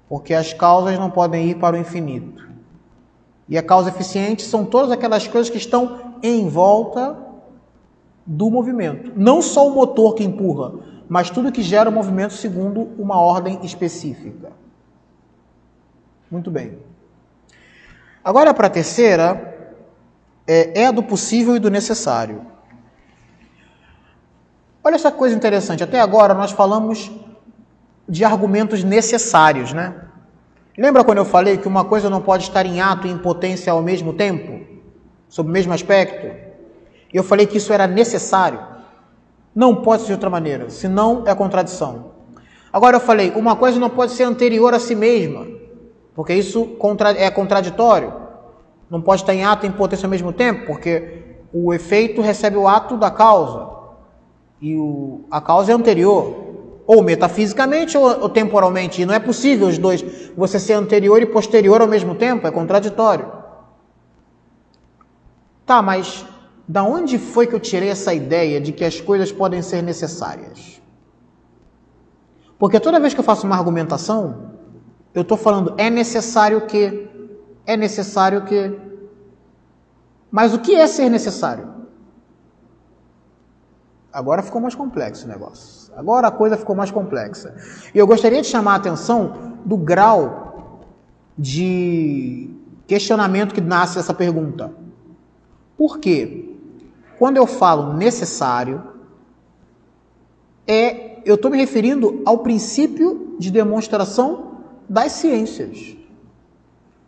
[0.10, 2.50] Porque as causas não podem ir para o infinito.
[3.48, 7.18] E a causa eficiente são todas aquelas coisas que estão em volta
[8.26, 9.12] do movimento.
[9.16, 10.74] Não só o motor que empurra,
[11.10, 14.52] mas tudo que gera movimento segundo uma ordem específica.
[16.30, 16.80] Muito bem.
[18.24, 19.76] Agora, para a terceira,
[20.48, 22.46] é, é do possível e do necessário.
[24.84, 25.84] Olha essa coisa interessante.
[25.84, 27.12] Até agora nós falamos
[28.08, 29.96] de argumentos necessários, né?
[30.78, 33.72] Lembra quando eu falei que uma coisa não pode estar em ato e em potência
[33.72, 34.61] ao mesmo tempo,
[35.32, 36.30] sob o mesmo aspecto?
[37.12, 38.60] Eu falei que isso era necessário.
[39.56, 42.12] Não pode ser de outra maneira, senão é contradição.
[42.72, 45.48] Agora eu falei, uma coisa não pode ser anterior a si mesma,
[46.14, 46.78] porque isso
[47.18, 48.14] é contraditório.
[48.90, 52.58] Não pode estar em ato e em potência ao mesmo tempo, porque o efeito recebe
[52.58, 53.70] o ato da causa.
[54.62, 56.52] E o, a causa é anterior
[56.86, 59.02] ou metafisicamente ou, ou temporalmente.
[59.02, 60.04] E não é possível os dois,
[60.36, 63.41] você ser anterior e posterior ao mesmo tempo, é contraditório.
[65.72, 66.26] Tá, mas
[66.68, 70.82] da onde foi que eu tirei essa ideia de que as coisas podem ser necessárias?
[72.60, 74.52] Porque toda vez que eu faço uma argumentação,
[75.14, 77.10] eu estou falando é necessário que,
[77.66, 78.78] é necessário que.
[80.30, 81.70] Mas o que é ser necessário?
[84.12, 85.94] Agora ficou mais complexo o negócio.
[85.96, 87.56] Agora a coisa ficou mais complexa.
[87.96, 90.82] E eu gostaria de chamar a atenção do grau
[91.38, 92.54] de
[92.86, 94.81] questionamento que nasce dessa pergunta.
[95.78, 96.56] Por quê?
[97.18, 98.84] Quando eu falo necessário,
[100.68, 104.52] é eu estou me referindo ao princípio de demonstração
[104.90, 105.96] das ciências.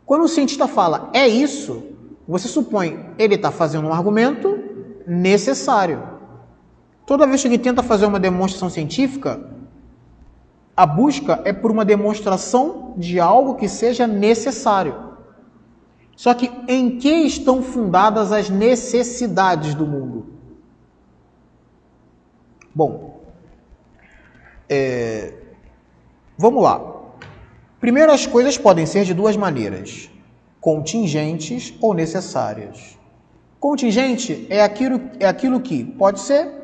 [0.06, 1.84] Quando o cientista fala é isso,
[2.28, 4.60] você supõe ele está fazendo um argumento
[5.08, 6.02] necessário.
[7.06, 9.50] Toda vez que ele tenta fazer uma demonstração científica,
[10.76, 15.13] a busca é por uma demonstração de algo que seja necessário.
[16.16, 20.28] Só que em que estão fundadas as necessidades do mundo?
[22.74, 23.22] Bom,
[24.70, 25.34] é,
[26.38, 26.82] vamos lá.
[27.80, 30.10] Primeiro, as coisas podem ser de duas maneiras:
[30.62, 32.98] contingentes ou necessárias.
[33.60, 36.64] Contingente é aquilo, é aquilo que pode ser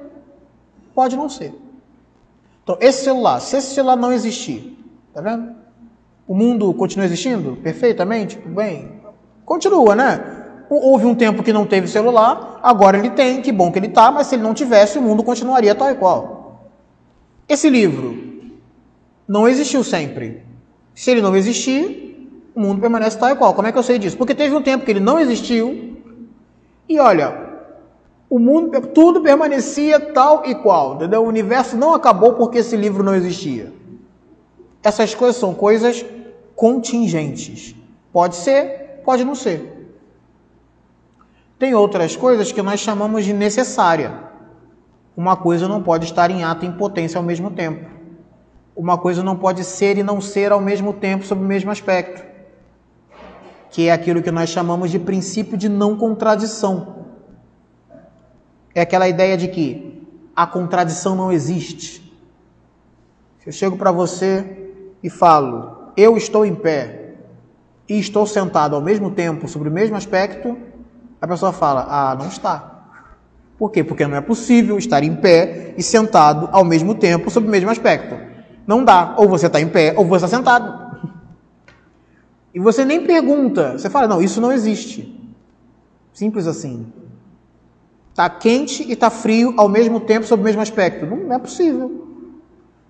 [1.00, 1.54] Pode não ser.
[2.62, 4.78] Então, esse celular, se esse celular não existir,
[5.14, 5.56] tá vendo?
[6.28, 8.36] O mundo continua existindo perfeitamente?
[8.36, 8.99] Tudo bem?
[9.50, 10.24] Continua, né?
[10.70, 14.12] Houve um tempo que não teve celular, agora ele tem, que bom que ele está,
[14.12, 16.70] mas se ele não tivesse, o mundo continuaria tal e qual.
[17.48, 18.16] Esse livro
[19.28, 20.44] não existiu sempre.
[20.94, 23.56] Se ele não existir, o mundo permanece tal e qual.
[23.56, 24.16] Como é que eu sei disso?
[24.16, 25.98] Porque teve um tempo que ele não existiu,
[26.88, 27.36] e olha,
[28.30, 31.24] o mundo, tudo permanecia tal e qual, entendeu?
[31.24, 33.74] O universo não acabou porque esse livro não existia.
[34.84, 36.06] Essas coisas são coisas
[36.56, 37.74] contingentes.
[38.14, 39.60] Pode ser, pode não ser.
[41.58, 44.14] Tem outras coisas que nós chamamos de necessária.
[45.18, 47.90] Uma coisa não pode estar em ato e em potência ao mesmo tempo.
[48.76, 52.24] Uma coisa não pode ser e não ser ao mesmo tempo sob o mesmo aspecto.
[53.72, 57.00] Que é aquilo que nós chamamos de princípio de não contradição
[58.76, 62.16] é aquela ideia de que a contradição não existe.
[63.40, 64.70] Se eu chego para você
[65.02, 66.99] e falo, eu estou em pé
[67.90, 70.56] e estou sentado ao mesmo tempo sobre o mesmo aspecto,
[71.20, 72.86] a pessoa fala, ah, não está.
[73.58, 73.84] Por quê?
[73.84, 77.70] Porque não é possível estar em pé e sentado ao mesmo tempo sobre o mesmo
[77.70, 78.16] aspecto.
[78.66, 79.16] Não dá.
[79.18, 80.88] Ou você está em pé ou você está sentado.
[82.54, 83.74] E você nem pergunta.
[83.78, 85.14] Você fala, não, isso não existe.
[86.14, 86.88] Simples assim.
[88.12, 91.06] Está quente e está frio ao mesmo tempo, sob o mesmo aspecto.
[91.06, 92.09] Não é possível.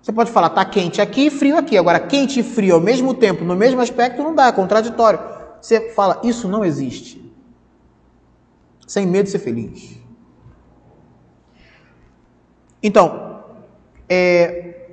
[0.02, 1.76] Você pode falar, está quente aqui e frio aqui.
[1.76, 5.20] Agora, quente e frio ao mesmo tempo, no mesmo aspecto, não dá, é contraditório.
[5.60, 7.20] Você fala, isso não existe.
[8.86, 9.98] Sem medo de ser feliz.
[12.82, 13.42] Então,
[14.08, 14.88] é,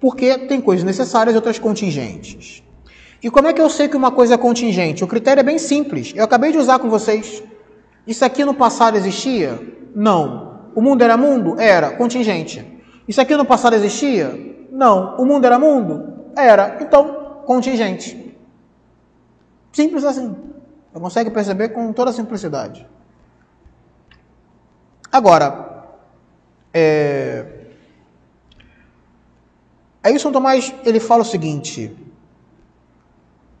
[0.00, 2.62] porque tem coisas necessárias e outras contingentes.
[3.22, 5.04] E como é que eu sei que uma coisa é contingente?
[5.04, 6.12] O critério é bem simples.
[6.14, 7.42] Eu acabei de usar com vocês.
[8.06, 9.60] Isso aqui no passado existia?
[9.94, 10.70] Não.
[10.74, 11.60] O mundo era mundo?
[11.60, 11.90] Era.
[11.90, 12.79] Contingente.
[13.10, 14.68] Isso aqui no passado existia?
[14.70, 15.16] Não.
[15.16, 16.30] O mundo era mundo?
[16.36, 16.78] Era.
[16.80, 18.38] Então, contingente.
[19.72, 20.32] Simples assim.
[20.92, 22.88] Você consegue perceber com toda simplicidade.
[25.10, 25.88] Agora,
[26.72, 27.46] é...
[30.04, 31.92] aí São Tomás ele fala o seguinte: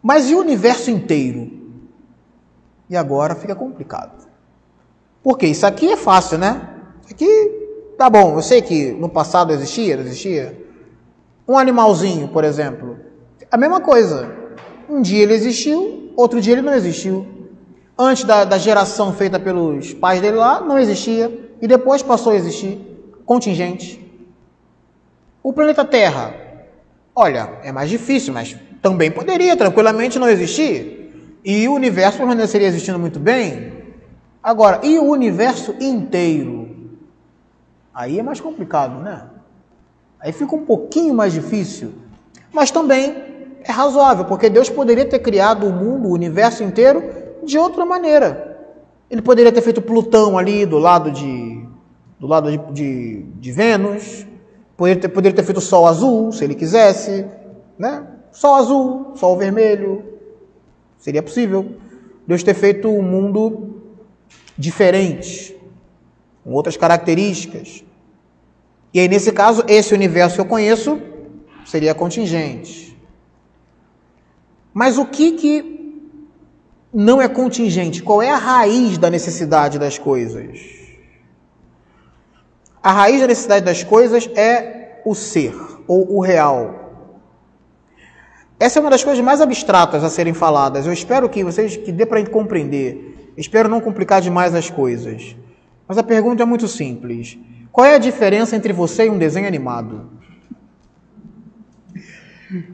[0.00, 1.50] mas e o universo inteiro?
[2.88, 4.28] E agora fica complicado.
[5.24, 6.68] Porque isso aqui é fácil, né?
[7.02, 7.59] Isso aqui
[8.00, 8.34] tá bom.
[8.34, 10.58] Eu sei que no passado existia, existia.
[11.46, 12.96] Um animalzinho, por exemplo,
[13.50, 14.34] a mesma coisa.
[14.88, 17.26] Um dia ele existiu, outro dia ele não existiu.
[17.98, 21.50] Antes da, da geração feita pelos pais dele lá, não existia.
[21.60, 22.80] E depois passou a existir.
[23.26, 24.02] Contingente.
[25.42, 26.34] O planeta Terra.
[27.14, 31.38] Olha, é mais difícil, mas também poderia tranquilamente não existir.
[31.44, 33.74] E o universo permaneceria existindo muito bem.
[34.42, 36.69] Agora, e o universo inteiro?
[37.94, 39.24] Aí é mais complicado, né?
[40.20, 41.92] Aí fica um pouquinho mais difícil.
[42.52, 43.30] Mas também
[43.64, 47.02] é razoável, porque Deus poderia ter criado o mundo, o universo inteiro,
[47.44, 48.58] de outra maneira.
[49.10, 51.64] Ele poderia ter feito Plutão ali do lado de,
[52.18, 54.26] do lado de, de, de Vênus,
[54.76, 57.26] poderia ter, poderia ter feito Sol azul, se ele quisesse,
[57.78, 58.06] né?
[58.30, 60.04] Sol azul, Sol vermelho,
[60.98, 61.72] seria possível.
[62.26, 63.82] Deus ter feito um mundo
[64.56, 65.58] diferente,
[66.42, 67.84] com outras características.
[68.92, 71.00] E aí, nesse caso, esse universo que eu conheço
[71.64, 72.98] seria contingente.
[74.72, 75.80] Mas o que, que
[76.92, 78.02] não é contingente?
[78.02, 80.58] Qual é a raiz da necessidade das coisas?
[82.82, 85.54] A raiz da necessidade das coisas é o ser,
[85.86, 86.80] ou o real.
[88.58, 90.86] Essa é uma das coisas mais abstratas a serem faladas.
[90.86, 93.32] Eu espero que vocês que dê para compreender.
[93.36, 95.34] Espero não complicar demais as coisas.
[95.90, 97.36] Mas a pergunta é muito simples.
[97.72, 100.08] Qual é a diferença entre você e um desenho animado?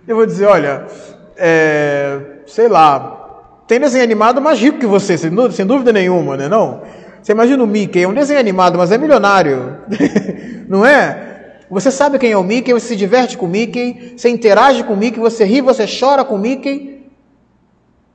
[0.07, 0.87] Eu vou dizer, olha,
[1.35, 5.31] é, sei lá, tem desenho animado mais rico que você, sem
[5.67, 6.47] dúvida, nenhuma, né?
[6.47, 6.83] Não?
[7.23, 9.79] Você imagina o Mickey, é um desenho animado, mas é milionário,
[10.69, 11.63] não é?
[11.71, 14.93] Você sabe quem é o Mickey, você se diverte com o Mickey, você interage com
[14.93, 17.09] o Mickey, você ri, você chora com o Mickey.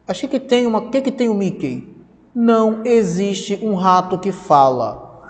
[0.08, 0.78] Achei que tem uma.
[0.78, 1.91] O que, que tem o Mickey?
[2.34, 5.28] Não existe um rato que fala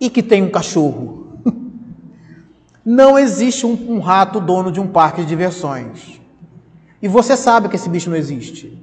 [0.00, 1.38] e que tem um cachorro.
[2.84, 6.20] Não existe um, um, rato dono de um parque de diversões.
[7.00, 8.78] E você sabe que esse bicho não existe.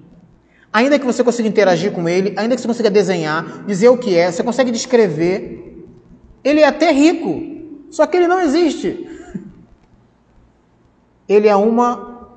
[0.71, 4.15] Ainda que você consiga interagir com ele, ainda que você consiga desenhar, dizer o que
[4.15, 5.85] é, você consegue descrever.
[6.43, 7.41] Ele é até rico,
[7.89, 9.07] só que ele não existe.
[11.27, 12.27] Ele é uma.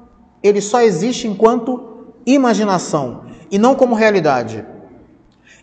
[0.42, 4.64] Ele só existe enquanto imaginação e não como realidade.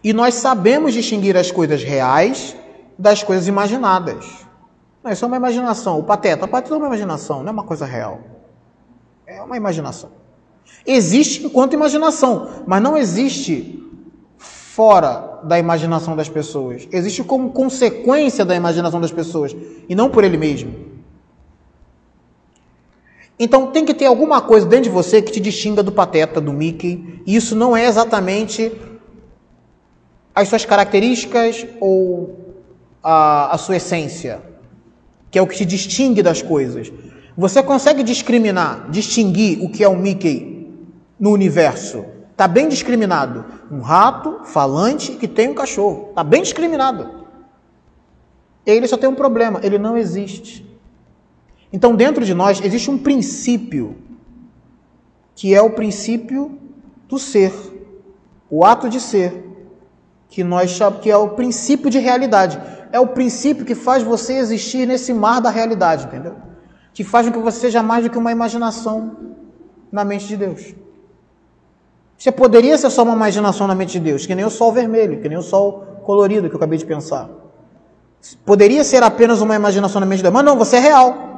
[0.04, 2.56] E nós sabemos distinguir as coisas reais
[2.98, 4.26] das coisas imaginadas.
[5.04, 5.98] Não, isso é uma imaginação.
[5.98, 8.20] O pateta, o pateta é uma imaginação, não é uma coisa real.
[9.26, 10.12] É uma imaginação.
[10.86, 13.84] Existe enquanto imaginação, mas não existe
[14.38, 16.88] fora da imaginação das pessoas.
[16.92, 19.56] Existe como consequência da imaginação das pessoas
[19.90, 20.74] e não por ele mesmo.
[23.40, 26.52] Então tem que ter alguma coisa dentro de você que te distinga do pateta, do
[26.52, 27.22] Mickey.
[27.26, 28.70] E isso não é exatamente
[30.36, 32.58] as suas características ou
[33.02, 34.42] a, a sua essência,
[35.32, 36.92] que é o que te distingue das coisas.
[37.38, 40.68] Você consegue discriminar, distinguir o que é um Mickey
[41.18, 42.04] no universo?
[42.32, 43.46] Está bem discriminado.
[43.72, 46.10] Um rato falante que tem um cachorro.
[46.10, 47.26] Está bem discriminado.
[48.66, 50.69] Ele só tem um problema, ele não existe.
[51.72, 53.96] Então, dentro de nós existe um princípio,
[55.36, 56.58] que é o princípio
[57.08, 57.54] do ser,
[58.50, 59.46] o ato de ser,
[60.28, 62.60] que nós que é o princípio de realidade
[62.92, 66.36] é o princípio que faz você existir nesse mar da realidade, entendeu?
[66.94, 69.16] Que faz com que você seja mais do que uma imaginação
[69.92, 70.74] na mente de Deus.
[72.18, 75.22] Você poderia ser só uma imaginação na mente de Deus, que nem o sol vermelho,
[75.22, 77.30] que nem o sol colorido que eu acabei de pensar.
[78.46, 81.29] Poderia ser apenas uma imaginação na mente de Deus, mas não, você é real.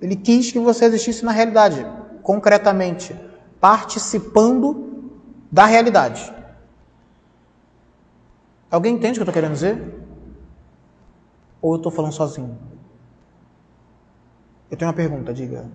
[0.00, 1.84] Ele quis que você existisse na realidade,
[2.22, 3.14] concretamente,
[3.60, 5.20] participando
[5.50, 6.32] da realidade.
[8.70, 10.00] Alguém entende o que eu estou querendo dizer?
[11.60, 12.56] Ou eu estou falando sozinho?
[14.70, 15.68] Eu tenho uma pergunta, diga.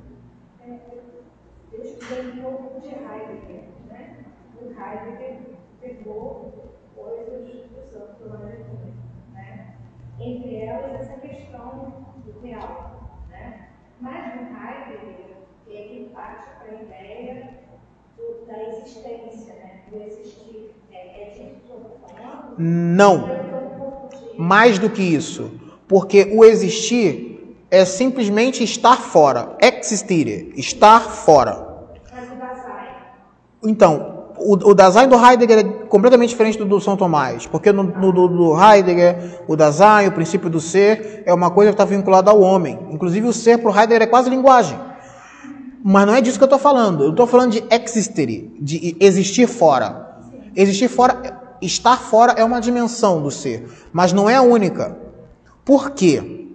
[1.72, 4.26] Deixa eu um pouco de Heidegger, né?
[4.62, 5.42] O Heidegger
[5.82, 8.60] pegou coisas do Santo Tomás
[9.34, 9.76] né?
[10.20, 13.05] Entre elas, essa questão do real?
[14.02, 15.38] Mas no Heidegger,
[15.68, 17.50] ele parte para a ideia
[18.18, 19.82] do, da existência, né?
[19.92, 20.72] Do existir.
[20.92, 22.56] É, é disso que eu estou falando?
[22.58, 23.30] Não.
[24.38, 25.52] Mais do que isso.
[25.88, 29.56] Porque o existir é simplesmente estar fora.
[29.62, 31.66] Existire, estar fora.
[33.68, 34.15] Então,
[34.46, 37.48] o, o Dasein do Heidegger é completamente diferente do do São Tomás.
[37.48, 41.72] Porque no, no do, do, Heidegger, o Dasein, o princípio do ser, é uma coisa
[41.72, 42.80] que está vinculada ao homem.
[42.92, 44.80] Inclusive, o ser para o Heidegger é quase linguagem.
[45.84, 47.04] Mas não é disso que eu estou falando.
[47.04, 50.20] Eu estou falando de existere, de existir fora.
[50.56, 54.98] Existir fora, estar fora é uma dimensão do ser, mas não é a única.
[55.64, 56.48] Por quê?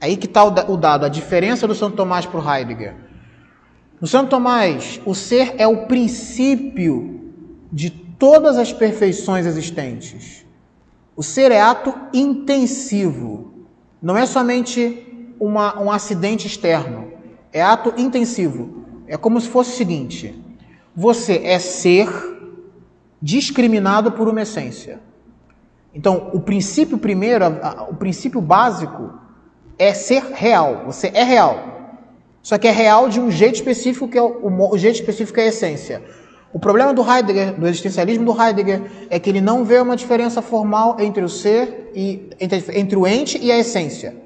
[0.00, 2.94] Aí que está o dado, a diferença do Santo Tomás para o Heidegger.
[4.00, 7.25] No Santo Tomás, o ser é o princípio
[7.72, 10.46] de todas as perfeições existentes.
[11.14, 13.66] O ser é ato intensivo.
[14.00, 17.12] Não é somente uma, um acidente externo.
[17.52, 18.84] É ato intensivo.
[19.06, 20.42] É como se fosse o seguinte:
[20.94, 22.08] você é ser
[23.20, 25.00] discriminado por uma essência.
[25.94, 27.44] Então, o princípio primeiro,
[27.88, 29.14] o princípio básico
[29.78, 30.82] é ser real.
[30.84, 31.76] Você é real.
[32.42, 35.44] Só que é real de um jeito específico, que é o, o jeito específico é
[35.44, 36.02] a essência.
[36.52, 40.40] O problema do Heidegger, do existencialismo do Heidegger, é que ele não vê uma diferença
[40.40, 44.16] formal entre o ser e entre, entre o ente e a essência.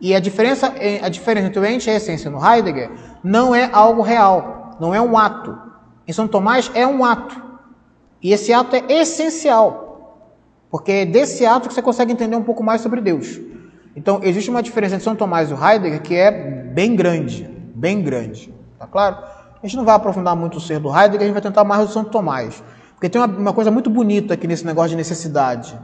[0.00, 2.90] E a diferença, a diferença entre o ente e a essência no Heidegger
[3.22, 5.58] não é algo real, não é um ato.
[6.06, 7.42] Em São Tomás é um ato.
[8.22, 9.86] E esse ato é essencial.
[10.70, 13.40] Porque é desse ato que você consegue entender um pouco mais sobre Deus.
[13.94, 18.02] Então, existe uma diferença entre São Tomás e o Heidegger que é bem grande, bem
[18.02, 18.52] grande.
[18.78, 19.16] Tá claro?
[19.62, 21.88] A gente não vai aprofundar muito o ser do Heidegger, a gente vai tentar mais
[21.88, 22.62] o São Tomás.
[22.94, 25.78] Porque tem uma, uma coisa muito bonita aqui nesse negócio de necessidade.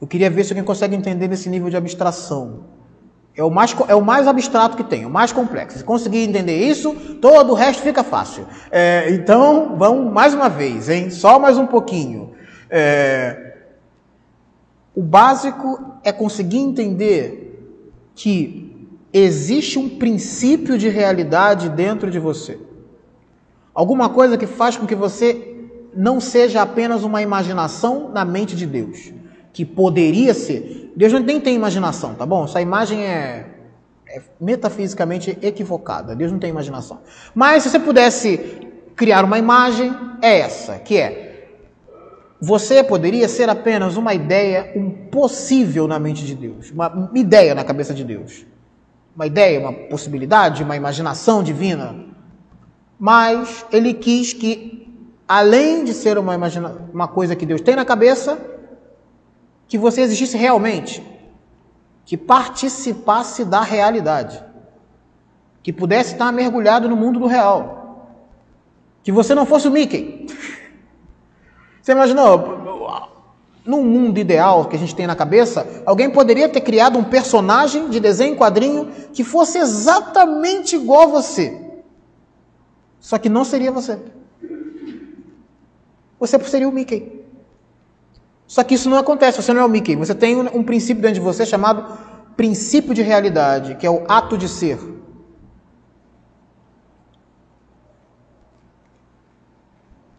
[0.00, 2.64] Eu queria ver se alguém consegue entender nesse nível de abstração.
[3.36, 5.78] É o mais, é o mais abstrato que tem, o mais complexo.
[5.78, 8.46] Se conseguir entender isso, todo o resto fica fácil.
[8.70, 11.10] É, então, vamos mais uma vez, hein?
[11.10, 12.32] Só mais um pouquinho.
[12.68, 13.56] É,
[14.94, 17.78] o básico é conseguir entender
[18.14, 18.69] que
[19.12, 22.58] existe um princípio de realidade dentro de você.
[23.74, 25.56] Alguma coisa que faz com que você
[25.94, 29.12] não seja apenas uma imaginação na mente de Deus,
[29.52, 30.92] que poderia ser.
[30.94, 32.44] Deus nem tem imaginação, tá bom?
[32.44, 33.46] Essa imagem é,
[34.06, 36.14] é metafisicamente equivocada.
[36.14, 37.00] Deus não tem imaginação.
[37.34, 38.38] Mas se você pudesse
[38.94, 41.30] criar uma imagem, é essa, que é
[42.40, 47.62] você poderia ser apenas uma ideia, um possível na mente de Deus, uma ideia na
[47.62, 48.46] cabeça de Deus.
[49.14, 52.06] Uma ideia, uma possibilidade, uma imaginação divina.
[52.98, 54.88] Mas ele quis que,
[55.26, 58.38] além de ser uma, imagina uma coisa que Deus tem na cabeça,
[59.66, 61.02] que você existisse realmente,
[62.04, 64.42] que participasse da realidade,
[65.62, 68.10] que pudesse estar mergulhado no mundo do real,
[69.02, 70.26] que você não fosse o Mickey.
[71.80, 72.59] Você imaginou?
[73.64, 77.90] Num mundo ideal que a gente tem na cabeça, alguém poderia ter criado um personagem
[77.90, 81.60] de desenho em quadrinho que fosse exatamente igual a você.
[82.98, 83.98] Só que não seria você.
[86.18, 87.24] Você seria o Mickey.
[88.46, 89.94] Só que isso não acontece, você não é o Mickey.
[89.96, 91.98] Você tem um, um princípio dentro de você chamado
[92.36, 94.78] princípio de realidade, que é o ato de ser.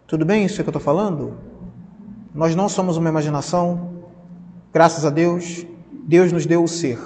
[0.06, 1.51] Tudo bem isso que eu estou falando?
[2.34, 4.04] Nós não somos uma imaginação,
[4.74, 6.98] graças a Deus, Deus nos deu o ser.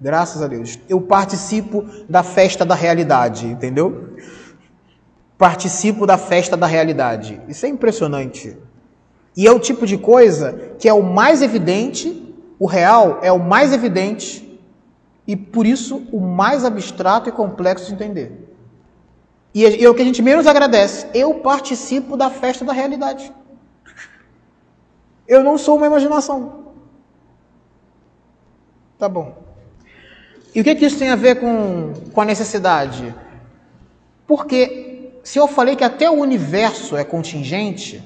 [0.00, 0.78] Graças a Deus.
[0.88, 4.16] Eu participo da festa da realidade, entendeu?
[5.38, 7.40] Participo da festa da realidade.
[7.48, 8.56] Isso é impressionante.
[9.36, 13.38] E é o tipo de coisa que é o mais evidente, o real é o
[13.38, 14.60] mais evidente
[15.26, 18.56] e por isso o mais abstrato e complexo de entender.
[19.54, 21.06] E é, é o que a gente menos agradece.
[21.14, 23.32] Eu participo da festa da realidade.
[25.26, 26.64] Eu não sou uma imaginação.
[28.98, 29.36] Tá bom.
[30.54, 33.14] E o que, que isso tem a ver com, com a necessidade?
[34.26, 38.02] Porque se eu falei que até o universo é contingente,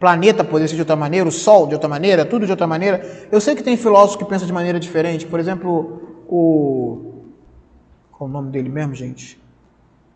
[0.00, 3.28] planeta poderia ser de outra maneira, o Sol de outra maneira, tudo de outra maneira,
[3.30, 5.26] eu sei que tem filósofos que pensam de maneira diferente.
[5.26, 7.24] Por exemplo, o.
[8.10, 9.40] Qual é o nome dele mesmo, gente?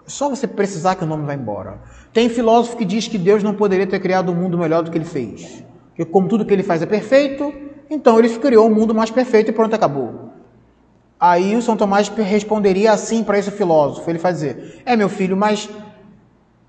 [0.07, 1.81] Só você precisar que o nome vai embora.
[2.13, 4.99] Tem filósofo que diz que Deus não poderia ter criado um mundo melhor do que
[4.99, 5.63] ele fez.
[5.95, 7.53] Que como tudo que ele faz é perfeito,
[7.91, 10.31] então ele criou um mundo mais perfeito e pronto, acabou.
[11.21, 14.11] Aí o São Tomás responderia assim para esse filósofo.
[14.11, 15.69] Ele vai dizer: É, meu filho, mas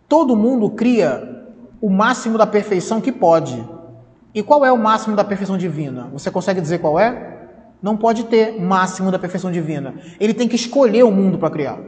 [0.08, 1.48] todo mundo cria
[1.82, 3.68] o máximo da perfeição que pode.
[4.34, 6.10] E qual é o máximo da perfeição divina?
[6.14, 7.34] Você consegue dizer qual é?
[7.82, 9.96] Não pode ter máximo da perfeição divina.
[10.20, 11.80] Ele tem que escolher o mundo para criar.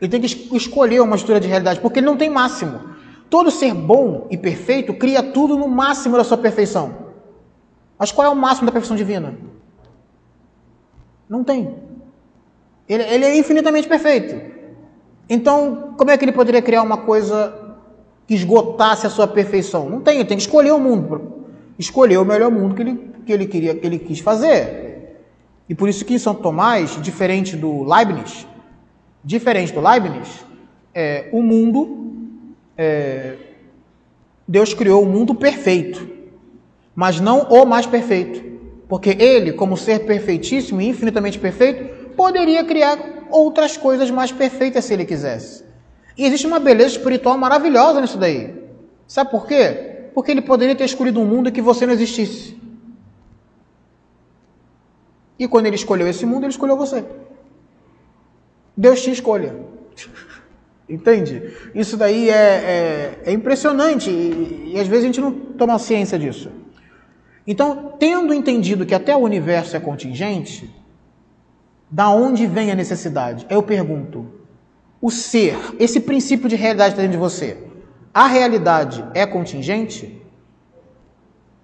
[0.00, 2.80] Ele tem que escolher uma estrutura de realidade, porque ele não tem máximo.
[3.30, 7.10] Todo ser bom e perfeito cria tudo no máximo da sua perfeição.
[7.98, 9.34] Mas qual é o máximo da perfeição divina?
[11.28, 11.76] Não tem.
[12.88, 14.50] Ele, ele é infinitamente perfeito.
[15.28, 17.78] Então, como é que ele poderia criar uma coisa
[18.26, 19.88] que esgotasse a sua perfeição?
[19.88, 21.46] Não tem, ele tem que escolher o mundo.
[21.78, 25.22] Escolher o melhor mundo que ele, que ele queria, que ele quis fazer.
[25.68, 28.44] E por isso que em São Tomás, diferente do Leibniz,
[29.22, 30.46] Diferente do Leibniz,
[30.94, 32.09] é, o mundo,
[32.82, 33.36] é,
[34.48, 36.08] Deus criou o mundo perfeito,
[36.94, 38.42] mas não o mais perfeito.
[38.88, 42.98] Porque ele, como ser perfeitíssimo e infinitamente perfeito, poderia criar
[43.30, 45.62] outras coisas mais perfeitas se ele quisesse.
[46.16, 48.54] E existe uma beleza espiritual maravilhosa nisso daí.
[49.06, 50.08] Sabe por quê?
[50.14, 52.58] Porque ele poderia ter escolhido um mundo que você não existisse.
[55.38, 57.04] E quando ele escolheu esse mundo, ele escolheu você.
[58.74, 59.54] Deus te escolha.
[60.90, 61.54] Entende?
[61.72, 66.18] Isso daí é, é, é impressionante e, e, às vezes a gente não toma ciência
[66.18, 66.50] disso.
[67.46, 70.68] Então, tendo entendido que até o universo é contingente,
[71.88, 73.46] da onde vem a necessidade?
[73.48, 74.26] Eu pergunto:
[75.00, 77.56] o ser, esse princípio de realidade dentro de você,
[78.12, 80.20] a realidade é contingente?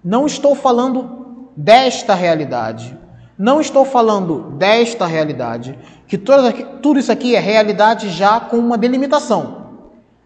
[0.01, 2.97] Não estou falando desta realidade.
[3.37, 5.77] Não estou falando desta realidade,
[6.07, 9.67] que tudo isso aqui é realidade já com uma delimitação.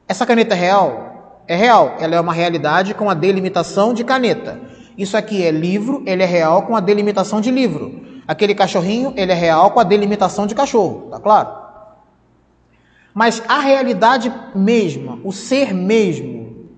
[0.08, 1.44] Essa caneta é real?
[1.48, 1.96] É real.
[2.00, 4.60] Ela é uma realidade com a delimitação de caneta.
[4.98, 8.22] Isso aqui é livro, ele é real com a delimitação de livro.
[8.28, 11.50] Aquele cachorrinho, ele é real com a delimitação de cachorro, tá claro?
[13.14, 16.70] Mas a realidade mesma, o ser mesmo,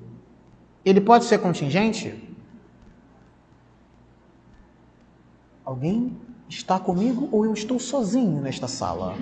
[0.85, 2.15] ele pode ser contingente?
[5.65, 6.17] Alguém
[6.57, 9.15] está comigo ou eu estou sozinho nesta sala?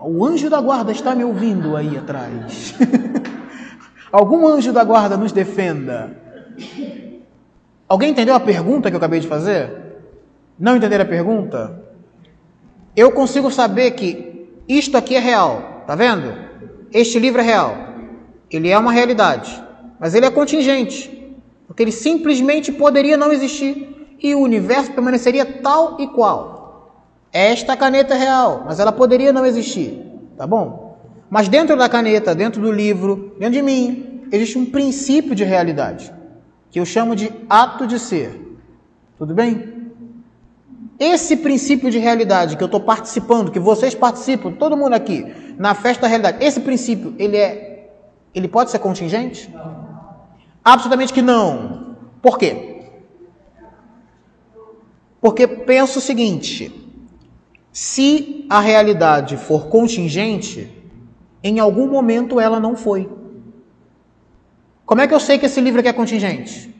[0.00, 2.74] O anjo da guarda está me ouvindo aí atrás.
[4.12, 6.16] Algum anjo da guarda nos defenda.
[7.88, 9.70] Alguém entendeu a pergunta que eu acabei de fazer?
[10.58, 11.82] Não entenderam a pergunta?
[12.94, 16.32] Eu consigo saber que isto aqui é real, tá vendo?
[16.92, 17.76] Este livro é real.
[18.50, 19.62] Ele é uma realidade,
[19.98, 21.36] mas ele é contingente,
[21.66, 26.56] porque ele simplesmente poderia não existir e o universo permaneceria tal e qual.
[27.32, 30.02] Esta caneta é real, mas ela poderia não existir,
[30.36, 30.96] tá bom?
[31.28, 36.12] Mas dentro da caneta, dentro do livro, dentro de mim, existe um princípio de realidade,
[36.70, 38.58] que eu chamo de ato de ser.
[39.18, 39.74] Tudo bem?
[40.98, 45.74] Esse princípio de realidade que eu estou participando, que vocês participam, todo mundo aqui, na
[45.74, 47.90] festa da realidade, esse princípio, ele é,
[48.34, 49.52] ele pode ser contingente?
[50.64, 51.96] Absolutamente que não.
[52.22, 52.75] Por quê?
[55.26, 56.72] Porque penso o seguinte:
[57.72, 60.72] se a realidade for contingente,
[61.42, 63.08] em algum momento ela não foi.
[64.84, 66.72] Como é que eu sei que esse livro aqui é contingente?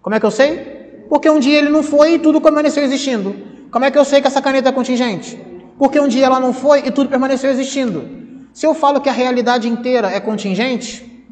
[0.00, 1.04] Como é que eu sei?
[1.10, 3.36] Porque um dia ele não foi e tudo permaneceu existindo.
[3.70, 5.38] Como é que eu sei que essa caneta é contingente?
[5.76, 8.08] Porque um dia ela não foi e tudo permaneceu existindo.
[8.54, 11.22] Se eu falo que a realidade inteira é contingente,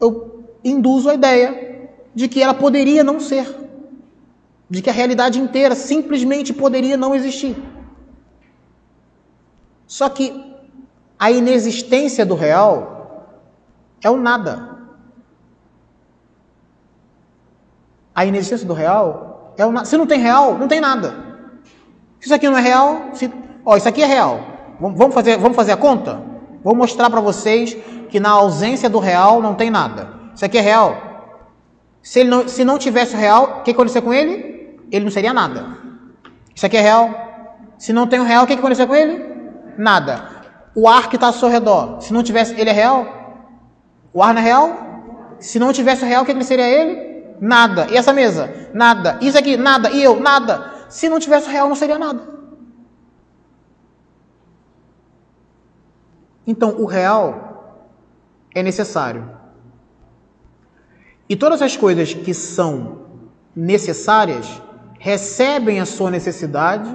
[0.00, 3.65] eu induzo a ideia de que ela poderia não ser
[4.68, 7.56] de que a realidade inteira simplesmente poderia não existir.
[9.86, 10.54] Só que
[11.18, 13.40] a inexistência do real
[14.02, 14.76] é o nada.
[18.14, 19.86] A inexistência do real é o nada.
[19.86, 21.14] Se não tem real, não tem nada.
[22.20, 23.32] Isso aqui não é real, se...
[23.64, 24.40] ó, isso aqui é real.
[24.80, 26.20] Vamos fazer, vamos fazer a conta?
[26.62, 27.76] Vou mostrar para vocês
[28.10, 30.08] que na ausência do real não tem nada.
[30.34, 30.96] Isso aqui é real.
[32.02, 34.55] Se, não, se não tivesse o real, o que aconteceu com ele?
[34.90, 35.66] Ele não seria nada.
[36.54, 37.10] Isso aqui é real.
[37.78, 39.24] Se não tem o real, o que, que aconteceu com ele?
[39.76, 40.30] Nada.
[40.74, 43.06] O ar que está ao seu redor, se não tivesse, ele é real?
[44.12, 44.86] O ar não é real?
[45.38, 47.24] Se não tivesse o real, o que, que seria ele?
[47.40, 47.86] Nada.
[47.90, 48.70] E essa mesa?
[48.72, 49.18] Nada.
[49.20, 49.56] Isso aqui?
[49.56, 49.90] Nada.
[49.90, 50.18] E eu?
[50.18, 50.86] Nada.
[50.88, 52.36] Se não tivesse o real, não seria nada.
[56.46, 57.84] Então, o real
[58.54, 59.30] é necessário.
[61.28, 63.06] E todas as coisas que são
[63.54, 64.62] necessárias
[65.06, 66.90] recebem a sua necessidade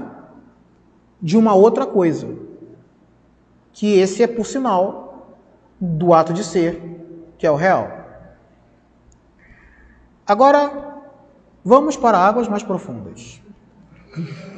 [1.22, 2.28] de uma outra coisa,
[3.72, 5.38] que esse é por sinal
[5.80, 6.74] do ato de ser,
[7.38, 7.90] que é o real.
[10.28, 11.00] Agora,
[11.64, 13.42] vamos para águas mais profundas.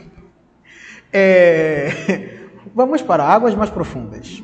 [1.15, 1.89] É,
[2.73, 4.41] vamos para águas mais profundas.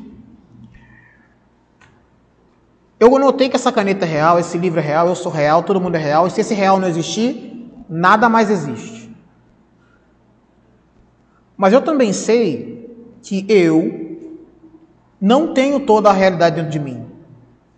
[3.00, 5.80] Eu notei que essa caneta é real, esse livro é real, eu sou real, todo
[5.80, 7.50] mundo é real, e se esse real não existir,
[7.88, 8.99] nada mais existe.
[11.60, 12.90] Mas eu também sei
[13.20, 14.40] que eu
[15.20, 17.04] não tenho toda a realidade dentro de mim.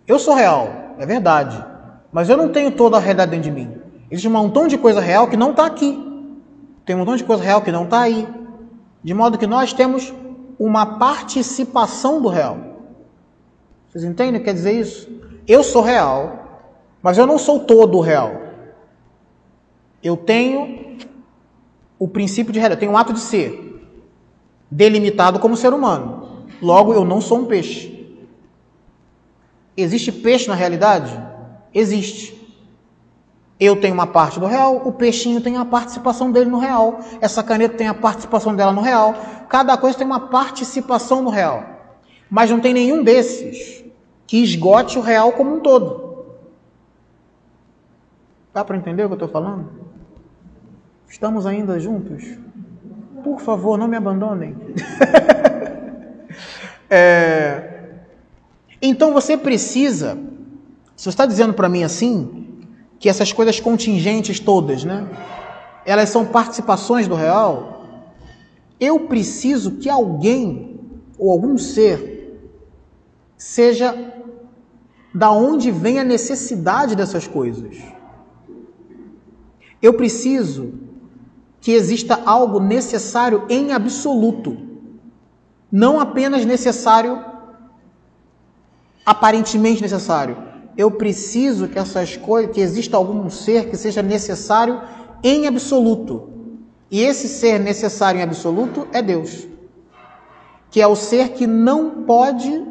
[0.07, 1.61] Eu sou real, é verdade.
[2.09, 3.75] Mas eu não tenho toda a realidade dentro de mim.
[4.09, 6.01] Existe um montão de coisa real que não está aqui.
[6.85, 8.25] Tem um montão de coisa real que não está aí.
[9.03, 10.13] De modo que nós temos
[10.57, 12.57] uma participação do real.
[13.89, 15.09] Vocês entendem o que quer dizer isso?
[15.45, 16.71] Eu sou real,
[17.01, 18.31] mas eu não sou todo o real.
[20.01, 20.95] Eu tenho
[21.99, 23.72] o princípio de realidade, eu tenho um ato de ser
[24.73, 26.45] delimitado como ser humano.
[26.61, 28.17] Logo, eu não sou um peixe.
[29.77, 31.11] Existe peixe na realidade?
[31.73, 32.33] Existe.
[33.59, 37.43] Eu tenho uma parte do real, o peixinho tem a participação dele no real, essa
[37.43, 39.15] caneta tem a participação dela no real,
[39.47, 41.63] cada coisa tem uma participação no real.
[42.29, 43.85] Mas não tem nenhum desses
[44.25, 46.25] que esgote o real como um todo.
[48.53, 49.69] Dá para entender o que eu estou falando?
[51.07, 52.23] Estamos ainda juntos?
[53.23, 54.55] Por favor, não me abandonem.
[56.89, 57.73] é,
[58.81, 60.17] Então você precisa,
[60.95, 62.65] se você está dizendo para mim assim,
[62.99, 65.07] que essas coisas contingentes todas, né?
[65.85, 67.73] Elas são participações do real,
[68.79, 70.79] eu preciso que alguém
[71.17, 72.11] ou algum ser
[73.37, 73.95] seja
[75.13, 77.77] da onde vem a necessidade dessas coisas.
[79.81, 80.73] Eu preciso
[81.63, 84.57] que exista algo necessário em absoluto,
[85.71, 87.23] não apenas necessário,
[89.05, 90.35] aparentemente necessário.
[90.75, 94.81] Eu preciso que essas coisas, que exista algum ser que seja necessário
[95.23, 96.29] em absoluto.
[96.91, 99.47] E esse ser necessário em absoluto é Deus,
[100.69, 102.61] que é o ser que não pode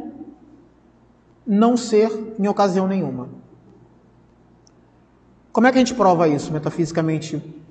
[1.47, 3.31] não ser em ocasião nenhuma.
[5.51, 7.62] Como é que a gente prova isso metafisicamente?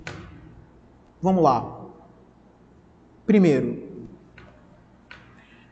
[1.21, 1.79] Vamos lá.
[3.25, 3.83] Primeiro,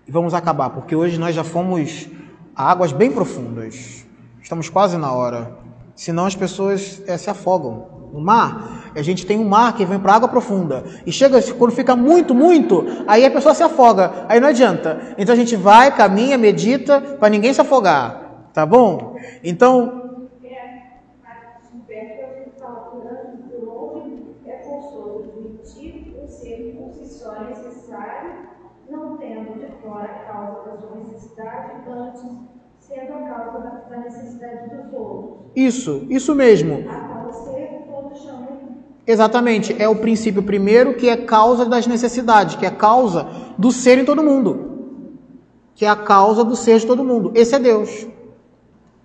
[0.07, 2.07] e vamos acabar, porque hoje nós já fomos
[2.55, 4.05] a águas bem profundas.
[4.41, 5.57] Estamos quase na hora.
[5.95, 7.99] Senão as pessoas é, se afogam.
[8.13, 10.83] No mar, a gente tem um mar que vem para água profunda.
[11.05, 14.25] E chega, quando fica muito, muito, aí a pessoa se afoga.
[14.27, 15.15] Aí não adianta.
[15.17, 18.49] Então a gente vai, caminha, medita, para ninguém se afogar.
[18.53, 19.15] Tá bom?
[19.43, 20.08] Então.
[28.89, 32.23] Não tendo de fora a causa da sua necessidade, antes
[32.79, 35.51] sendo a causa da necessidade dos outros.
[35.55, 36.83] Isso, isso mesmo.
[39.05, 43.97] Exatamente, é o princípio primeiro que é causa das necessidades, que é causa do ser
[43.97, 44.67] em todo mundo.
[45.73, 47.31] Que é a causa do ser de todo mundo.
[47.33, 48.07] Esse é Deus.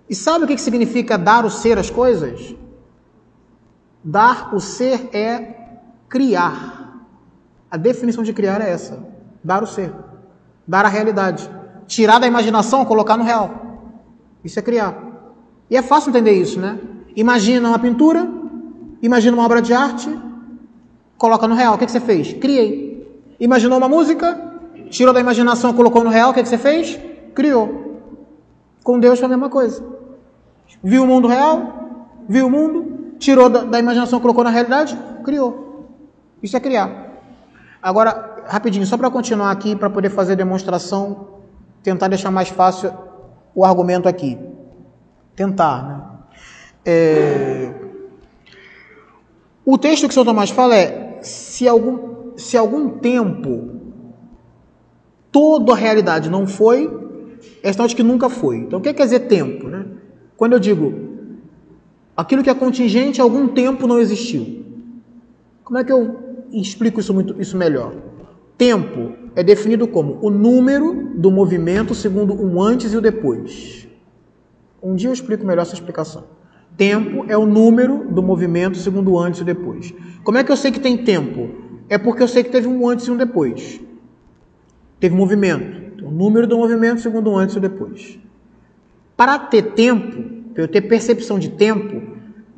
[0.07, 2.55] E sabe o que significa dar o ser às coisas?
[4.03, 5.55] Dar o ser é
[6.07, 6.74] criar.
[7.75, 8.97] A definição de criar é essa:
[9.43, 9.91] dar o ser,
[10.65, 11.49] dar a realidade,
[11.85, 13.51] tirar da imaginação, colocar no real.
[14.45, 14.97] Isso é criar.
[15.69, 16.79] E é fácil entender isso, né?
[17.17, 18.25] Imagina uma pintura,
[19.01, 20.09] Imagina uma obra de arte,
[21.17, 21.75] coloca no real.
[21.75, 22.31] O que, que você fez?
[22.31, 23.05] Criei.
[23.37, 24.39] Imaginou uma música,
[24.89, 26.31] tirou da imaginação, colocou no real.
[26.31, 26.97] O que, que você fez?
[27.33, 28.01] Criou.
[28.85, 29.83] Com Deus foi a mesma coisa.
[30.81, 35.89] Viu o mundo real, viu o mundo, tirou da, da imaginação, colocou na realidade, criou.
[36.41, 37.04] Isso é criar.
[37.85, 41.27] Agora, rapidinho, só para continuar aqui, para poder fazer demonstração,
[41.83, 42.91] tentar deixar mais fácil
[43.53, 44.39] o argumento aqui.
[45.35, 46.01] Tentar, né?
[46.83, 47.71] É,
[49.63, 53.79] o texto que São Tomás fala é: se algum, se algum tempo
[55.31, 56.91] toda a realidade não foi,
[57.61, 58.57] é sinal de que nunca foi.
[58.57, 59.67] Então, o que quer dizer tempo?
[59.67, 59.85] Né?
[60.35, 60.91] Quando eu digo
[62.17, 64.65] aquilo que é contingente, algum tempo não existiu.
[65.63, 66.24] Como é que eu
[66.61, 67.93] explico isso, muito, isso melhor?
[68.57, 73.87] Tempo é definido como o número do movimento segundo um antes e o depois.
[74.81, 76.23] Um dia eu explico melhor essa explicação.
[76.77, 79.93] Tempo é o número do movimento segundo o antes e o depois.
[80.23, 81.49] Como é que eu sei que tem tempo?
[81.89, 83.79] É porque eu sei que teve um antes e um depois.
[84.99, 85.81] Teve movimento.
[85.95, 88.19] Então, o número do movimento segundo o antes e o depois.
[89.17, 92.01] Para ter tempo, para eu ter percepção de tempo,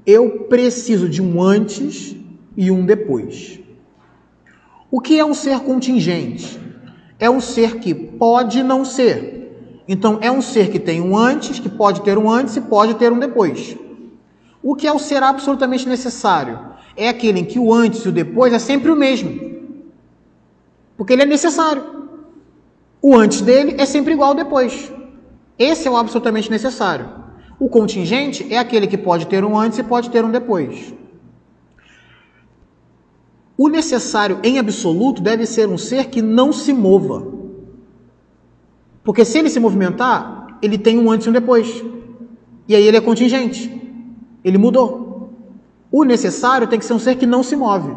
[0.05, 2.15] eu preciso de um antes
[2.55, 3.59] e um depois.
[4.89, 6.59] O que é um ser contingente?
[7.19, 9.83] É um ser que pode não ser.
[9.88, 12.95] Então, é um ser que tem um antes, que pode ter um antes e pode
[12.95, 13.75] ter um depois.
[14.63, 16.59] O que é o ser absolutamente necessário?
[16.95, 19.39] É aquele em que o antes e o depois é sempre o mesmo.
[20.95, 21.83] Porque ele é necessário.
[23.01, 24.91] O antes dele é sempre igual ao depois.
[25.59, 27.09] Esse é o absolutamente necessário.
[27.59, 30.93] O contingente é aquele que pode ter um antes e pode ter um depois.
[33.57, 37.25] O necessário em absoluto deve ser um ser que não se mova.
[39.03, 41.83] Porque se ele se movimentar, ele tem um antes e um depois.
[42.67, 43.73] E aí ele é contingente.
[44.43, 45.31] Ele mudou.
[45.91, 47.95] O necessário tem que ser um ser que não se move.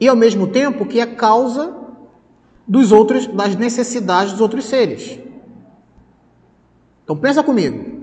[0.00, 1.74] E ao mesmo tempo que é causa
[2.66, 5.20] dos outros, das necessidades dos outros seres.
[7.04, 8.02] Então pensa comigo.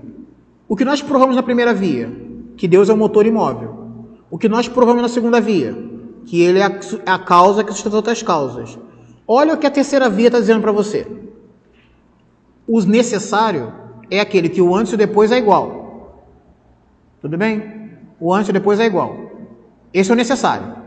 [0.67, 2.09] O que nós provamos na primeira via,
[2.55, 3.82] que Deus é o motor imóvel.
[4.33, 5.77] O que nós provamos na segunda via,
[6.25, 6.71] que Ele é a,
[7.05, 8.79] é causa que sustenta outras causas.
[9.27, 11.05] Olha o que a terceira via está dizendo para você.
[12.67, 13.71] O necessário
[14.09, 16.25] é aquele que o antes e o depois é igual.
[17.21, 17.91] Tudo bem?
[18.19, 19.15] O antes e depois é igual.
[19.93, 20.77] Esse é o necessário.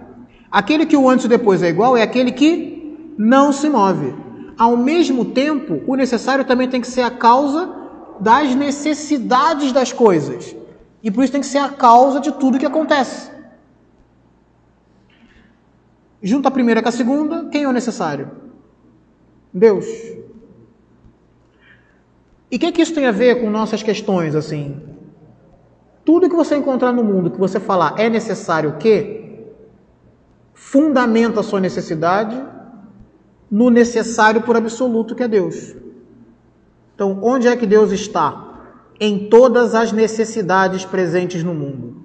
[0.51, 4.13] Aquele que o antes e depois é igual é aquele que não se move.
[4.59, 7.73] Ao mesmo tempo, o necessário também tem que ser a causa
[8.19, 10.57] das necessidades das coisas.
[11.01, 13.36] E por isso tem que ser a causa de tudo que acontece.
[16.23, 18.31] Junto a primeira com a segunda, quem é o necessário?
[19.53, 19.87] Deus.
[22.51, 24.81] E o que, que isso tem a ver com nossas questões, assim?
[26.05, 29.47] Tudo que você encontrar no mundo que você falar é necessário o quê?
[30.55, 32.41] Fundamenta a sua necessidade
[33.51, 35.75] no necessário por absoluto que é Deus.
[36.95, 38.45] Então, onde é que Deus está?
[38.99, 41.96] Em todas as necessidades presentes no mundo.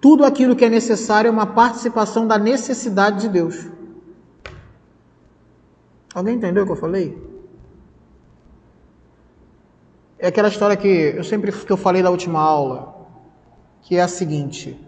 [0.00, 3.66] Tudo aquilo que é necessário é uma participação da necessidade de Deus.
[6.14, 7.18] Alguém entendeu o que eu falei?
[10.18, 13.06] É aquela história que eu sempre que eu falei da última aula,
[13.82, 14.78] que é a seguinte: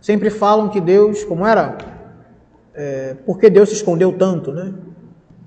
[0.00, 1.78] sempre falam que Deus, como era?
[2.74, 4.74] É, por que Deus se escondeu tanto, né?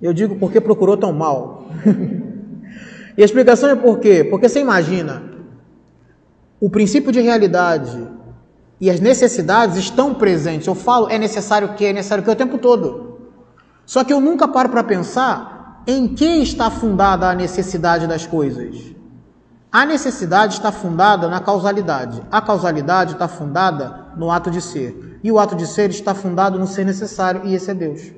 [0.01, 1.67] Eu digo porque procurou tão mal.
[3.17, 4.23] e a explicação é por quê?
[4.23, 5.23] Porque você imagina,
[6.59, 8.14] o princípio de realidade
[8.80, 10.67] e as necessidades estão presentes.
[10.67, 11.86] Eu falo, é necessário o quê?
[11.86, 12.32] É necessário o quê?
[12.32, 13.19] O tempo todo.
[13.86, 18.95] Só que eu nunca paro para pensar em que está fundada a necessidade das coisas.
[19.71, 22.23] A necessidade está fundada na causalidade.
[22.32, 25.19] A causalidade está fundada no ato de ser.
[25.23, 28.11] E o ato de ser está fundado no ser necessário, e esse é Deus.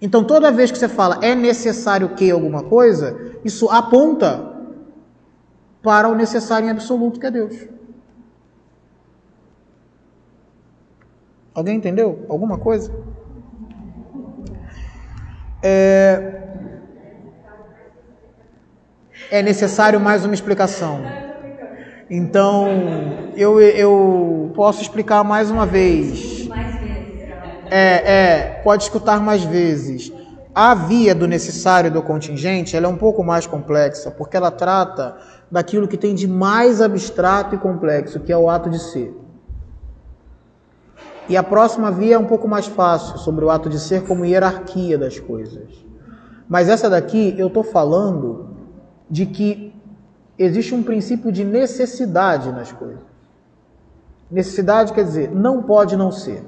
[0.00, 4.52] Então, toda vez que você fala é necessário que alguma coisa, isso aponta
[5.82, 7.77] para o necessário em absoluto que é Deus.
[11.58, 12.88] Alguém entendeu alguma coisa?
[15.60, 16.40] É,
[19.28, 21.00] é necessário mais uma explicação.
[22.08, 22.68] Então,
[23.34, 26.48] eu, eu posso explicar mais uma vez.
[27.68, 30.12] É, é, pode escutar mais vezes.
[30.54, 34.52] A via do necessário e do contingente ela é um pouco mais complexa, porque ela
[34.52, 35.16] trata
[35.50, 39.27] daquilo que tem de mais abstrato e complexo, que é o ato de ser.
[41.28, 44.24] E a próxima via é um pouco mais fácil, sobre o ato de ser como
[44.24, 45.68] hierarquia das coisas.
[46.48, 48.56] Mas essa daqui eu estou falando
[49.10, 49.74] de que
[50.38, 53.02] existe um princípio de necessidade nas coisas.
[54.30, 56.42] Necessidade quer dizer, não pode não ser.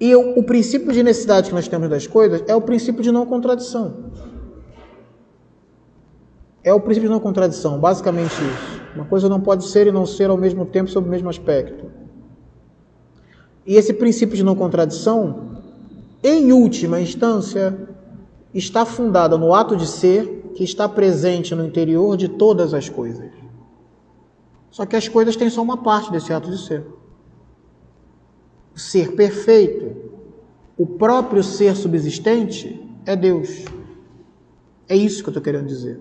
[0.00, 3.12] E o, o princípio de necessidade que nós temos das coisas é o princípio de
[3.12, 4.10] não contradição.
[6.64, 8.80] É o princípio de não contradição, basicamente isso.
[8.94, 11.99] Uma coisa não pode ser e não ser ao mesmo tempo sob o mesmo aspecto.
[13.70, 15.60] E esse princípio de não contradição,
[16.24, 17.88] em última instância,
[18.52, 23.30] está fundado no ato de ser que está presente no interior de todas as coisas.
[24.72, 26.84] Só que as coisas têm só uma parte desse ato de ser
[28.74, 29.94] ser perfeito,
[30.76, 33.66] o próprio ser subsistente é Deus.
[34.88, 36.00] É isso que eu estou querendo dizer.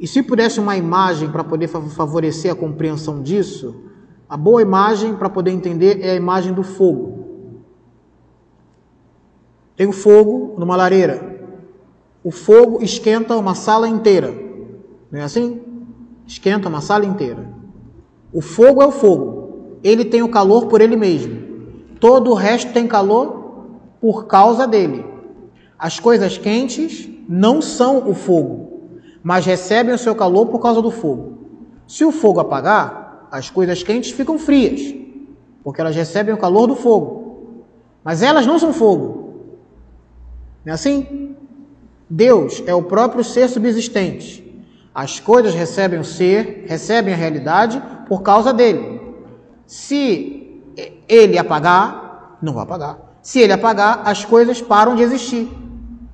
[0.00, 3.93] E se pudesse uma imagem para poder favorecer a compreensão disso,
[4.28, 7.24] a boa imagem para poder entender é a imagem do fogo.
[9.76, 11.34] Tem o fogo numa lareira.
[12.22, 14.34] O fogo esquenta uma sala inteira.
[15.10, 15.60] Não é assim?
[16.26, 17.52] Esquenta uma sala inteira.
[18.32, 19.78] O fogo é o fogo.
[19.82, 21.42] Ele tem o calor por ele mesmo.
[22.00, 23.66] Todo o resto tem calor
[24.00, 25.04] por causa dele.
[25.78, 30.90] As coisas quentes não são o fogo, mas recebem o seu calor por causa do
[30.90, 31.38] fogo.
[31.86, 33.03] Se o fogo apagar,
[33.34, 34.94] as coisas quentes ficam frias,
[35.64, 37.64] porque elas recebem o calor do fogo.
[38.04, 39.48] Mas elas não são fogo.
[40.64, 41.34] Não é assim?
[42.08, 44.64] Deus é o próprio ser subsistente.
[44.94, 49.00] As coisas recebem o ser, recebem a realidade por causa dele.
[49.66, 50.62] Se
[51.08, 52.98] ele apagar, não vai apagar.
[53.20, 55.50] Se ele apagar, as coisas param de existir,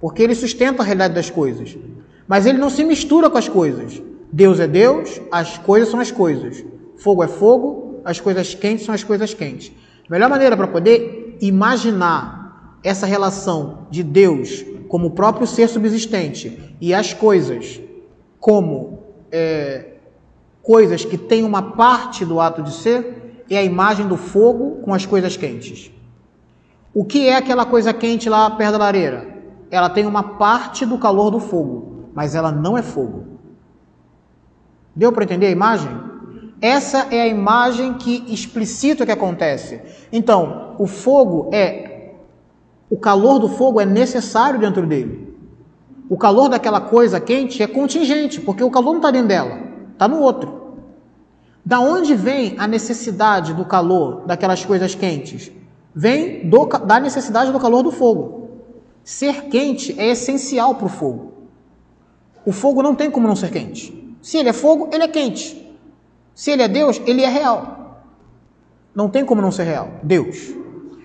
[0.00, 1.76] porque ele sustenta a realidade das coisas.
[2.26, 4.00] Mas ele não se mistura com as coisas.
[4.32, 6.64] Deus é Deus, as coisas são as coisas.
[7.00, 9.72] Fogo é fogo, as coisas quentes são as coisas quentes.
[10.06, 16.76] A melhor maneira para poder imaginar essa relação de Deus como o próprio ser subsistente
[16.78, 17.80] e as coisas
[18.38, 18.98] como
[19.32, 19.94] é,
[20.62, 24.92] coisas que têm uma parte do ato de ser é a imagem do fogo com
[24.92, 25.90] as coisas quentes.
[26.92, 29.26] O que é aquela coisa quente lá perto da lareira?
[29.70, 33.38] Ela tem uma parte do calor do fogo, mas ela não é fogo.
[34.94, 36.09] Deu para entender a imagem?
[36.60, 39.80] Essa é a imagem que explicita o que acontece.
[40.12, 42.12] Então, o fogo é.
[42.90, 45.34] O calor do fogo é necessário dentro dele.
[46.08, 49.60] O calor daquela coisa quente é contingente, porque o calor não está dentro dela,
[49.92, 50.60] está no outro.
[51.64, 55.52] Da onde vem a necessidade do calor daquelas coisas quentes?
[55.94, 58.48] Vem do, da necessidade do calor do fogo.
[59.04, 61.32] Ser quente é essencial para o fogo.
[62.44, 64.16] O fogo não tem como não ser quente.
[64.20, 65.59] Se ele é fogo, ele é quente.
[66.40, 68.02] Se ele é Deus, ele é real.
[68.94, 69.90] Não tem como não ser real.
[70.02, 70.54] Deus.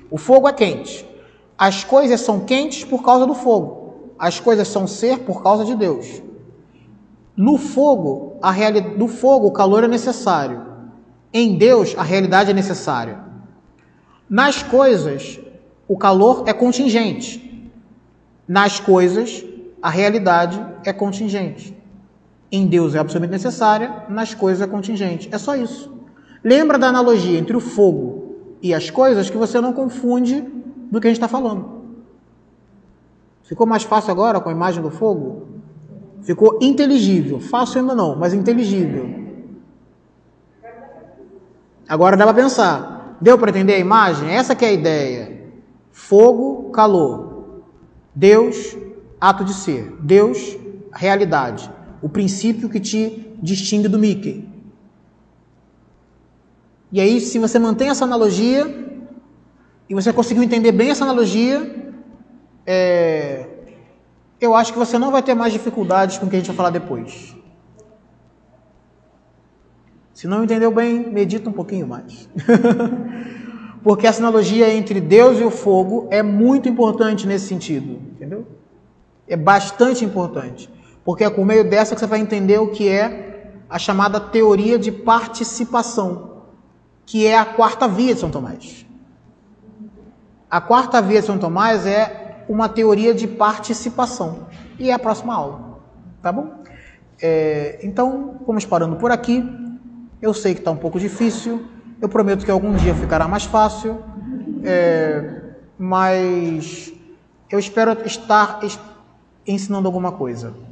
[0.09, 1.05] O fogo é quente.
[1.57, 4.13] As coisas são quentes por causa do fogo.
[4.17, 6.21] As coisas são ser por causa de Deus.
[7.35, 8.79] No fogo, a reali...
[8.79, 10.67] no fogo o calor é necessário.
[11.33, 13.19] Em Deus, a realidade é necessária.
[14.29, 15.37] Nas coisas,
[15.85, 17.69] o calor é contingente.
[18.47, 19.43] Nas coisas,
[19.81, 21.74] a realidade é contingente.
[22.55, 25.27] Em Deus é absolutamente necessária, nas coisas é contingente.
[25.29, 25.93] É só isso.
[26.41, 30.41] Lembra da analogia entre o fogo e as coisas que você não confunde
[30.89, 31.81] do que a gente está falando.
[33.43, 35.47] Ficou mais fácil agora com a imagem do fogo?
[36.21, 37.41] Ficou inteligível.
[37.41, 39.05] Fácil ainda não, mas inteligível.
[41.89, 43.17] Agora dá para pensar.
[43.19, 44.29] Deu para entender a imagem?
[44.29, 45.51] Essa que é a ideia.
[45.91, 47.63] Fogo, calor.
[48.15, 48.77] Deus,
[49.19, 49.93] ato de ser.
[49.99, 50.57] Deus,
[50.93, 51.74] realidade.
[52.05, 54.47] O princípio que te distingue do Mickey.
[56.91, 58.63] E aí, se você mantém essa analogia,
[59.89, 61.57] e você conseguiu entender bem essa analogia,
[62.63, 63.47] é,
[64.39, 66.55] eu acho que você não vai ter mais dificuldades com o que a gente vai
[66.55, 67.35] falar depois.
[70.13, 72.29] Se não entendeu bem, medita um pouquinho mais.
[73.83, 78.45] Porque essa analogia entre Deus e o fogo é muito importante nesse sentido, entendeu?
[79.27, 80.74] É bastante importante.
[81.05, 84.77] Porque é por meio dessa que você vai entender o que é a chamada teoria
[84.79, 86.41] de participação,
[87.05, 88.85] que é a quarta via de São Tomás.
[90.49, 94.47] A quarta via de São Tomás é uma teoria de participação.
[94.79, 95.79] E é a próxima aula.
[96.21, 96.63] Tá bom?
[97.21, 99.43] É, então, vamos parando por aqui.
[100.21, 101.65] Eu sei que está um pouco difícil.
[102.01, 104.01] Eu prometo que algum dia ficará mais fácil.
[104.63, 105.41] É,
[105.77, 106.91] mas
[107.49, 108.59] eu espero estar
[109.45, 110.64] ensinando alguma coisa.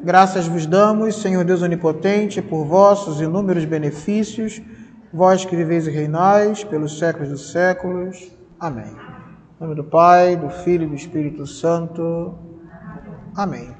[0.00, 4.62] Graças vos damos, Senhor Deus Onipotente, por vossos inúmeros benefícios,
[5.12, 8.30] vós que viveis e reinais pelos séculos dos séculos.
[8.60, 8.94] Amém.
[9.60, 12.38] Em nome do Pai, do Filho e do Espírito Santo.
[13.34, 13.77] Amém.